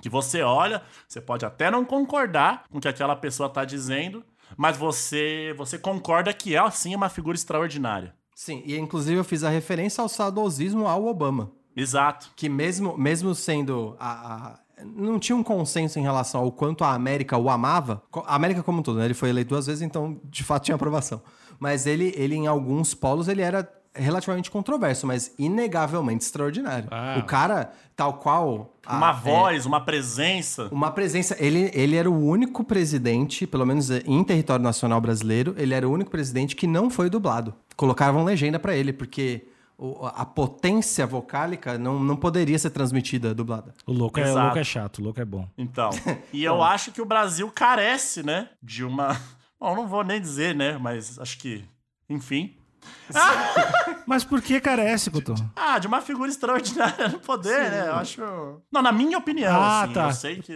Que 0.00 0.08
você 0.08 0.42
olha, 0.42 0.82
você 1.08 1.20
pode 1.20 1.44
até 1.44 1.70
não 1.70 1.84
concordar 1.84 2.64
com 2.70 2.78
o 2.78 2.80
que 2.80 2.88
aquela 2.88 3.16
pessoa 3.16 3.48
tá 3.48 3.64
dizendo, 3.64 4.24
mas 4.56 4.76
você, 4.76 5.54
você 5.56 5.78
concorda 5.78 6.32
que 6.32 6.56
é, 6.56 6.70
sim, 6.70 6.94
uma 6.94 7.08
figura 7.08 7.36
extraordinária. 7.36 8.14
Sim, 8.34 8.62
e 8.64 8.76
inclusive 8.78 9.18
eu 9.18 9.24
fiz 9.24 9.44
a 9.44 9.50
referência 9.50 10.00
ao 10.02 10.08
saudosismo 10.08 10.86
ao 10.86 11.04
Obama. 11.06 11.52
Exato. 11.76 12.30
Que 12.34 12.48
mesmo, 12.48 12.96
mesmo 12.98 13.34
sendo 13.34 13.96
a, 14.00 14.08
a- 14.36 14.58
não 14.84 15.18
tinha 15.18 15.36
um 15.36 15.42
consenso 15.42 15.98
em 15.98 16.02
relação 16.02 16.40
ao 16.42 16.52
quanto 16.52 16.84
a 16.84 16.92
América 16.94 17.36
o 17.38 17.48
amava. 17.50 18.02
A 18.26 18.34
América 18.34 18.62
como 18.62 18.80
um 18.80 18.82
todo, 18.82 18.98
né? 18.98 19.04
Ele 19.04 19.14
foi 19.14 19.28
eleito 19.30 19.50
duas 19.50 19.66
vezes, 19.66 19.82
então 19.82 20.18
de 20.24 20.42
fato 20.44 20.64
tinha 20.64 20.74
aprovação. 20.74 21.20
Mas 21.58 21.86
ele, 21.86 22.12
ele 22.16 22.34
em 22.34 22.46
alguns 22.46 22.94
polos, 22.94 23.28
ele 23.28 23.42
era 23.42 23.68
relativamente 23.94 24.50
controverso, 24.50 25.04
mas 25.06 25.34
inegavelmente 25.38 26.24
extraordinário. 26.24 26.88
Ah. 26.92 27.18
O 27.20 27.24
cara, 27.26 27.72
tal 27.96 28.14
qual... 28.14 28.72
a- 28.86 28.96
Uma 28.96 29.10
é, 29.10 29.14
voz, 29.14 29.66
uma 29.66 29.80
presença. 29.80 30.68
uma 30.70 30.90
presença. 30.92 31.36
Ele, 31.40 31.70
ele 31.74 31.96
era 31.96 32.08
o 32.08 32.24
único 32.24 32.62
presidente, 32.64 33.46
pelo 33.48 33.66
menos 33.66 33.90
em 33.90 34.22
território 34.24 34.62
nacional 34.62 35.00
brasileiro, 35.00 35.54
ele 35.58 35.74
era 35.74 35.88
o 35.88 35.92
único 35.92 36.10
presidente 36.10 36.54
que 36.54 36.66
não 36.68 36.88
foi 36.88 37.10
dublado. 37.10 37.52
Colocavam 37.76 38.22
legenda 38.24 38.58
pra 38.60 38.76
ele, 38.76 38.92
porque 38.92 39.42
a 40.14 40.24
potência 40.26 41.06
vocálica 41.06 41.78
não, 41.78 41.98
não 42.00 42.16
poderia 42.16 42.58
ser 42.58 42.70
transmitida 42.70 43.34
dublada. 43.34 43.72
O 43.86 43.92
louco, 43.92 44.20
é, 44.20 44.30
o 44.32 44.38
louco 44.38 44.58
é 44.58 44.64
chato, 44.64 44.98
o 44.98 45.02
louco 45.04 45.20
é 45.20 45.24
bom. 45.24 45.48
Então. 45.56 45.90
E 46.32 46.44
eu 46.44 46.62
acho 46.62 46.92
que 46.92 47.00
o 47.00 47.06
Brasil 47.06 47.50
carece, 47.50 48.22
né? 48.22 48.50
De 48.62 48.84
uma. 48.84 49.16
Bom, 49.58 49.74
não 49.76 49.86
vou 49.86 50.02
nem 50.02 50.20
dizer, 50.20 50.54
né? 50.54 50.78
Mas 50.78 51.18
acho 51.18 51.36
que. 51.38 51.64
Enfim. 52.08 52.54
Mas 54.06 54.24
por 54.24 54.40
que 54.40 54.58
carece, 54.60 55.10
Couto? 55.10 55.34
Ah, 55.54 55.78
de 55.78 55.86
uma 55.86 56.00
figura 56.00 56.30
extraordinária 56.30 57.08
no 57.08 57.18
poder, 57.20 57.70
né? 57.70 57.88
Eu 57.88 57.94
acho. 57.94 58.20
Não, 58.72 58.80
na 58.82 58.90
minha 58.92 59.18
opinião, 59.18 59.54
Ah, 59.60 59.82
assim. 59.82 59.92
tá. 59.92 60.06
Eu 60.08 60.12
sei 60.12 60.36
que. 60.36 60.54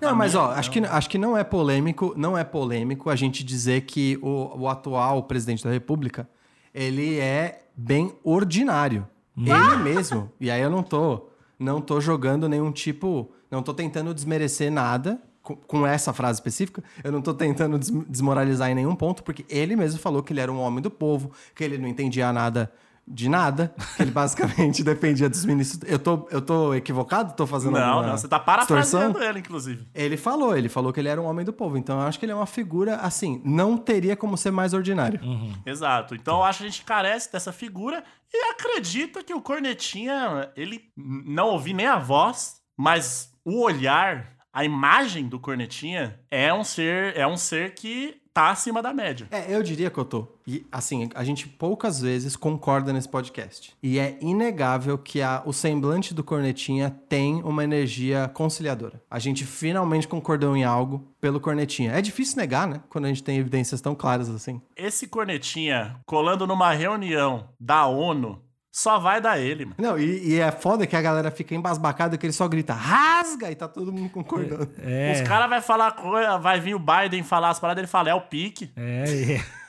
Não, 0.00 0.10
na 0.10 0.14
mas 0.14 0.34
ó, 0.34 0.50
acho 0.52 0.70
que, 0.70 0.78
opinião- 0.78 0.96
acho 0.96 1.08
que 1.10 1.18
não 1.18 1.36
é 1.36 1.44
polêmico, 1.44 2.12
não 2.16 2.36
é 2.36 2.42
polêmico 2.44 3.08
a 3.10 3.16
gente 3.16 3.44
dizer 3.44 3.82
que 3.82 4.18
o, 4.20 4.62
o 4.62 4.68
atual 4.68 5.22
presidente 5.24 5.62
da 5.64 5.70
República, 5.70 6.28
ele 6.74 7.18
é 7.18 7.62
bem 7.76 8.12
ordinário. 8.22 9.06
Ele 9.36 9.76
mesmo. 9.82 10.30
E 10.40 10.50
aí 10.50 10.60
eu 10.60 10.68
não 10.70 10.82
tô, 10.82 11.28
não 11.58 11.80
tô 11.80 12.00
jogando 12.00 12.48
nenhum 12.48 12.70
tipo, 12.72 13.30
não 13.50 13.62
tô 13.62 13.72
tentando 13.72 14.12
desmerecer 14.12 14.70
nada 14.70 15.20
com, 15.42 15.56
com 15.56 15.86
essa 15.86 16.12
frase 16.12 16.36
específica. 16.38 16.82
Eu 17.02 17.10
não 17.10 17.22
tô 17.22 17.32
tentando 17.32 17.78
des- 17.78 17.90
desmoralizar 18.08 18.70
em 18.70 18.74
nenhum 18.74 18.94
ponto, 18.94 19.22
porque 19.24 19.44
ele 19.48 19.76
mesmo 19.76 19.98
falou 19.98 20.22
que 20.22 20.32
ele 20.32 20.40
era 20.40 20.52
um 20.52 20.60
homem 20.60 20.82
do 20.82 20.90
povo, 20.90 21.30
que 21.54 21.64
ele 21.64 21.78
não 21.78 21.88
entendia 21.88 22.32
nada 22.32 22.70
de 23.10 23.28
nada, 23.28 23.74
ele 23.98 24.10
basicamente 24.10 24.82
dependia 24.84 25.28
dos 25.28 25.44
ministros. 25.44 25.82
Eu 25.90 25.98
tô, 25.98 26.28
eu 26.30 26.40
tô 26.40 26.72
equivocado? 26.74 27.34
Tô 27.34 27.46
fazendo 27.46 27.72
Não, 27.72 27.80
alguma 27.82 28.06
não, 28.08 28.16
você 28.16 28.28
tá 28.28 28.38
distorção? 28.38 28.66
parafraseando 28.66 29.22
ele, 29.22 29.40
inclusive. 29.40 29.88
Ele 29.94 30.16
falou, 30.16 30.56
ele 30.56 30.68
falou 30.68 30.92
que 30.92 31.00
ele 31.00 31.08
era 31.08 31.20
um 31.20 31.24
homem 31.26 31.44
do 31.44 31.52
povo. 31.52 31.76
Então 31.76 32.00
eu 32.00 32.06
acho 32.06 32.18
que 32.18 32.24
ele 32.24 32.32
é 32.32 32.34
uma 32.34 32.46
figura, 32.46 32.96
assim, 32.96 33.42
não 33.44 33.76
teria 33.76 34.16
como 34.16 34.36
ser 34.36 34.50
mais 34.50 34.72
ordinário. 34.72 35.20
Exato. 35.66 36.14
Então 36.14 36.38
eu 36.38 36.44
acho 36.44 36.58
que 36.60 36.64
a 36.64 36.68
gente 36.68 36.84
carece 36.84 37.32
dessa 37.32 37.52
figura 37.52 38.02
e 38.32 38.50
acredita 38.52 39.24
que 39.24 39.34
o 39.34 39.40
Cornetinha, 39.40 40.50
ele 40.56 40.80
não 40.96 41.48
ouvi 41.48 41.72
nem 41.72 41.86
a 41.86 41.98
voz, 41.98 42.60
mas 42.78 43.32
o 43.44 43.62
olhar, 43.64 44.36
a 44.52 44.64
imagem 44.64 45.28
do 45.28 45.40
Cornetinha 45.40 46.20
é 46.30 46.52
um 46.54 46.62
ser, 46.62 47.16
é 47.16 47.26
um 47.26 47.36
ser 47.36 47.74
que 47.74 48.19
tá 48.32 48.50
acima 48.50 48.82
da 48.82 48.92
média. 48.92 49.26
É, 49.30 49.54
eu 49.54 49.62
diria 49.62 49.90
que 49.90 49.98
eu 49.98 50.04
tô. 50.04 50.28
E, 50.46 50.66
assim, 50.70 51.08
a 51.14 51.24
gente 51.24 51.48
poucas 51.48 52.00
vezes 52.00 52.36
concorda 52.36 52.92
nesse 52.92 53.08
podcast. 53.08 53.76
E 53.82 53.98
é 53.98 54.18
inegável 54.20 54.96
que 54.98 55.20
a, 55.22 55.42
o 55.44 55.52
semblante 55.52 56.14
do 56.14 56.24
Cornetinha 56.24 56.90
tem 57.08 57.42
uma 57.42 57.64
energia 57.64 58.30
conciliadora. 58.32 59.02
A 59.10 59.18
gente 59.18 59.44
finalmente 59.44 60.08
concordou 60.08 60.56
em 60.56 60.64
algo 60.64 61.04
pelo 61.20 61.40
Cornetinha. 61.40 61.92
É 61.92 62.02
difícil 62.02 62.36
negar, 62.36 62.66
né? 62.66 62.80
Quando 62.88 63.04
a 63.04 63.08
gente 63.08 63.22
tem 63.22 63.38
evidências 63.38 63.80
tão 63.80 63.94
claras 63.94 64.28
assim. 64.28 64.60
Esse 64.76 65.06
Cornetinha 65.06 65.96
colando 66.06 66.46
numa 66.46 66.72
reunião 66.72 67.48
da 67.58 67.86
ONU 67.86 68.40
só 68.72 68.98
vai 68.98 69.20
dar 69.20 69.38
ele, 69.38 69.64
mano. 69.64 69.76
Não, 69.78 69.98
e, 69.98 70.28
e 70.34 70.40
é 70.40 70.50
foda 70.52 70.86
que 70.86 70.94
a 70.94 71.02
galera 71.02 71.30
fica 71.30 71.54
embasbacada 71.54 72.16
que 72.16 72.24
ele 72.26 72.32
só 72.32 72.46
grita 72.46 72.72
rasga 72.72 73.50
e 73.50 73.54
tá 73.54 73.66
todo 73.66 73.92
mundo 73.92 74.10
concordando. 74.10 74.70
É, 74.78 75.12
Os 75.14 75.28
caras 75.28 75.48
vai 75.50 75.60
falar 75.60 75.92
coisa, 75.92 76.38
vai 76.38 76.60
vir 76.60 76.74
o 76.74 76.78
Biden 76.78 77.22
falar 77.22 77.50
as 77.50 77.58
paradas, 77.58 77.80
ele 77.82 77.88
fala, 77.88 78.10
é 78.10 78.14
o 78.14 78.20
pique. 78.20 78.70
é, 78.76 79.34
é. 79.34 79.44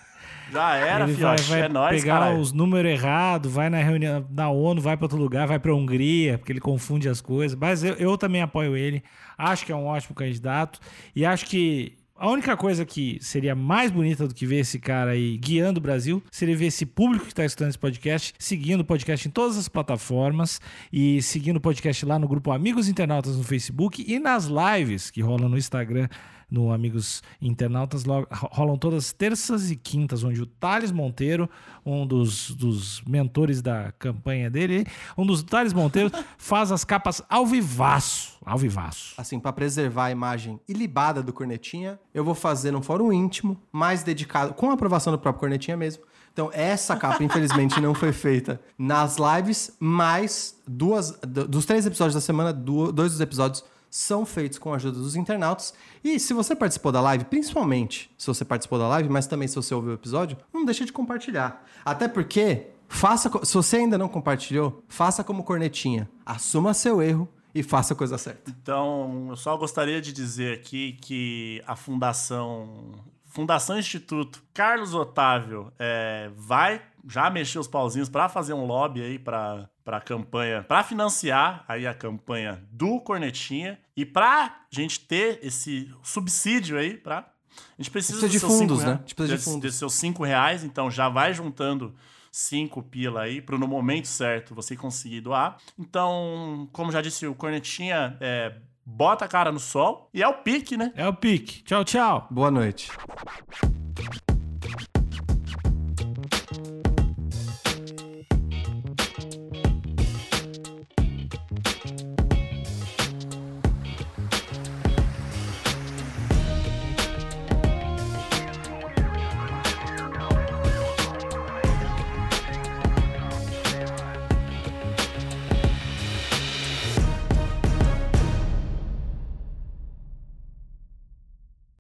Já 0.52 0.76
era, 0.76 1.06
Ele 1.06 1.14
vai, 1.14 1.38
fiote, 1.38 1.50
vai 1.50 1.62
é 1.62 1.70
nóis, 1.70 2.02
pegar 2.02 2.20
caralho. 2.20 2.40
os 2.40 2.52
números 2.52 2.92
errados, 2.92 3.50
vai 3.50 3.70
na 3.70 3.78
reunião 3.78 4.28
da 4.30 4.50
ONU, 4.50 4.82
vai 4.82 4.98
pra 4.98 5.06
outro 5.06 5.18
lugar, 5.18 5.48
vai 5.48 5.58
pra 5.58 5.74
Hungria, 5.74 6.38
porque 6.38 6.52
ele 6.52 6.60
confunde 6.60 7.08
as 7.08 7.22
coisas. 7.22 7.58
Mas 7.58 7.86
eu, 7.86 7.94
eu 7.94 8.18
também 8.18 8.42
apoio 8.42 8.76
ele. 8.76 9.02
Acho 9.38 9.66
que 9.66 9.72
é 9.72 9.76
um 9.76 9.86
ótimo 9.86 10.14
candidato. 10.14 10.78
E 11.16 11.26
acho 11.26 11.46
que 11.46 11.98
a 12.21 12.29
única 12.29 12.55
coisa 12.55 12.86
que 12.86 13.17
seria 13.19 13.55
mais 13.55 13.89
bonita 13.89 14.27
do 14.27 14.36
que 14.36 14.45
ver 14.45 14.60
esse 14.60 14.77
cara 14.77 15.10
aí 15.10 15.38
guiando 15.38 15.79
o 15.79 15.81
Brasil 15.81 16.21
seria 16.31 16.55
ver 16.55 16.67
esse 16.67 16.86
público 16.86 17.25
que 17.25 17.31
está 17.31 17.43
escutando 17.43 17.69
esse 17.69 17.79
podcast, 17.79 18.31
seguindo 18.38 18.81
o 18.81 18.86
podcast 18.86 19.27
em 19.27 19.31
todas 19.31 19.57
as 19.57 19.67
plataformas 19.67 20.62
e 20.93 21.19
seguindo 21.23 21.57
o 21.57 21.60
podcast 21.60 22.05
lá 22.05 22.19
no 22.19 22.27
grupo 22.27 22.51
Amigos 22.51 22.88
Internautas 22.88 23.36
no 23.36 23.43
Facebook 23.43 24.05
e 24.07 24.19
nas 24.19 24.45
lives 24.45 25.10
que 25.10 25.19
rolam 25.19 25.49
no 25.49 25.57
Instagram 25.57 26.07
no 26.52 26.72
Amigos 26.74 27.24
Internautas 27.42 28.04
rolam 28.52 28.78
todas 28.78 29.14
terças 29.14 29.72
e 29.72 29.76
quintas, 29.78 30.22
onde 30.24 30.42
o 30.42 30.46
Thales 30.46 30.92
Monteiro, 30.92 31.50
um 31.86 32.06
dos, 32.06 32.52
dos 32.52 33.02
mentores 33.08 33.62
da 33.62 33.94
campanha 33.98 34.50
dele, 34.52 34.86
um 35.18 35.26
dos 35.26 35.42
Thales 35.44 35.72
Monteiro, 35.72 36.12
faz 36.38 36.72
as 36.72 36.84
capas 36.84 37.22
ao 37.30 37.46
vivaço. 37.46 38.38
Ao 38.46 38.58
vivaço. 38.58 39.14
Assim, 39.18 39.40
pra 39.40 39.54
preservar 39.54 40.06
a 40.06 40.12
imagem 40.12 40.60
ilibada 40.68 41.24
do 41.24 41.32
Cornetinha, 41.32 41.98
eu 42.14 42.24
vou 42.26 42.36
fazer 42.36 42.76
um 42.76 42.82
fórum 42.82 43.14
íntimo, 43.14 43.58
mais 43.72 44.04
dedicado, 44.04 44.54
com 44.54 44.70
a 44.70 44.74
aprovação 44.74 45.14
do 45.14 45.18
próprio 45.20 45.40
Cornetinha 45.40 45.78
mesmo. 45.78 46.04
Então, 46.34 46.50
essa 46.54 46.96
capa, 46.96 47.22
infelizmente, 47.24 47.80
não 47.82 47.94
foi 47.94 48.12
feita 48.14 48.62
nas 48.78 49.18
lives, 49.18 49.76
mas 49.80 50.58
duas, 50.68 51.12
do- 51.22 51.48
dos 51.48 51.66
três 51.66 51.86
episódios 51.86 52.16
da 52.16 52.22
semana, 52.22 52.54
dois 52.54 53.12
dos 53.12 53.20
episódios 53.22 53.64
são 53.91 54.25
feitos 54.25 54.58
com 54.58 54.71
a 54.71 54.77
ajuda 54.77 54.97
dos 54.97 55.17
internautas. 55.17 55.73
E 56.01 56.17
se 56.17 56.34
você 56.34 56.56
participou 56.56 56.93
da 56.93 57.01
live, 57.01 57.25
principalmente 57.25 58.10
se 58.17 58.25
você 58.25 58.45
participou 58.45 58.80
da 58.80 58.88
live, 58.88 59.10
mas 59.10 59.27
também 59.27 59.49
se 59.49 59.56
você 59.56 59.75
ouviu 59.75 59.91
o 59.91 59.95
episódio, 59.95 60.38
não 60.54 60.63
deixa 60.63 60.86
de 60.86 60.93
compartilhar. 60.93 61.63
Até 61.84 62.08
porque, 62.08 62.67
faça, 62.88 63.30
se 63.43 63.54
você 63.54 63.77
ainda 63.77 63.97
não 63.97 64.08
compartilhou, 64.08 64.82
faça 64.88 65.25
como 65.25 65.43
Cornetinha. 65.43 66.10
Assuma 66.25 66.73
seu 66.73 67.01
erro 67.01 67.27
e 67.54 67.62
faça 67.62 67.93
a 67.93 67.97
coisa 67.97 68.17
certa. 68.17 68.49
Então, 68.49 69.27
eu 69.30 69.36
só 69.36 69.58
gostaria 69.58 70.01
de 70.01 70.13
dizer 70.13 70.58
aqui 70.58 70.93
que 71.01 71.62
a 71.67 71.75
Fundação 71.75 72.93
Fundação 73.25 73.80
Instituto 73.80 74.43
Carlos 74.54 74.93
Otávio 74.93 75.71
é, 75.80 76.30
vai 76.36 76.82
já 77.08 77.30
mexer 77.30 77.60
os 77.60 77.68
pauzinhos 77.68 78.10
para 78.10 78.30
fazer 78.30 78.54
um 78.54 78.66
lobby 78.66 79.02
aí 79.02 79.20
para 79.20 79.70
para 79.84 80.00
campanha, 80.00 80.64
para 80.64 80.84
financiar 80.84 81.66
aí 81.68 81.88
a 81.88 81.94
campanha 81.94 82.64
do 82.72 83.00
Cornetinha 83.02 83.80
e 83.98 84.06
para 84.06 84.64
gente 84.70 85.00
ter 85.00 85.40
esse 85.42 85.92
subsídio 86.04 86.78
aí 86.78 86.96
para 86.96 87.18
a 87.20 87.82
gente 87.82 87.90
precisa, 87.92 88.20
Precisa 88.20 88.32
de 88.32 88.40
fundos, 88.40 88.80
cinco 88.80 88.90
né? 88.90 88.94
A 88.94 88.98
gente 89.00 89.16
precisa 89.16 89.28
de 89.28 89.34
desse- 89.40 89.46
fundos. 89.50 89.62
desses 89.62 89.80
seus 89.80 89.94
cinco 89.96 90.24
reais, 90.24 90.64
então 90.64 90.90
já 90.92 91.10
vai 91.10 91.34
juntando 91.34 91.94
cinco 92.32 92.82
pila 92.84 93.22
aí 93.24 93.42
para 93.42 93.58
no 93.58 93.68
momento 93.68 94.08
certo 94.08 94.54
você 94.56 94.76
conseguir 94.76 95.20
doar. 95.22 95.58
Então, 95.78 96.70
como 96.72 96.92
já 96.92 97.02
disse 97.02 97.26
o 97.28 97.34
Cornetinha, 97.36 98.16
é, 98.22 98.54
bota 98.86 99.26
a 99.26 99.28
cara 99.28 99.52
no 99.52 99.60
sol 99.60 100.10
e 100.14 100.22
é 100.24 100.28
o 100.28 100.36
pique, 100.36 100.78
né? 100.78 100.94
É 100.96 101.08
o 101.08 101.14
pique. 101.14 101.64
Tchau, 101.64 101.84
tchau. 101.84 102.28
Boa 102.32 102.52
noite. 102.52 102.90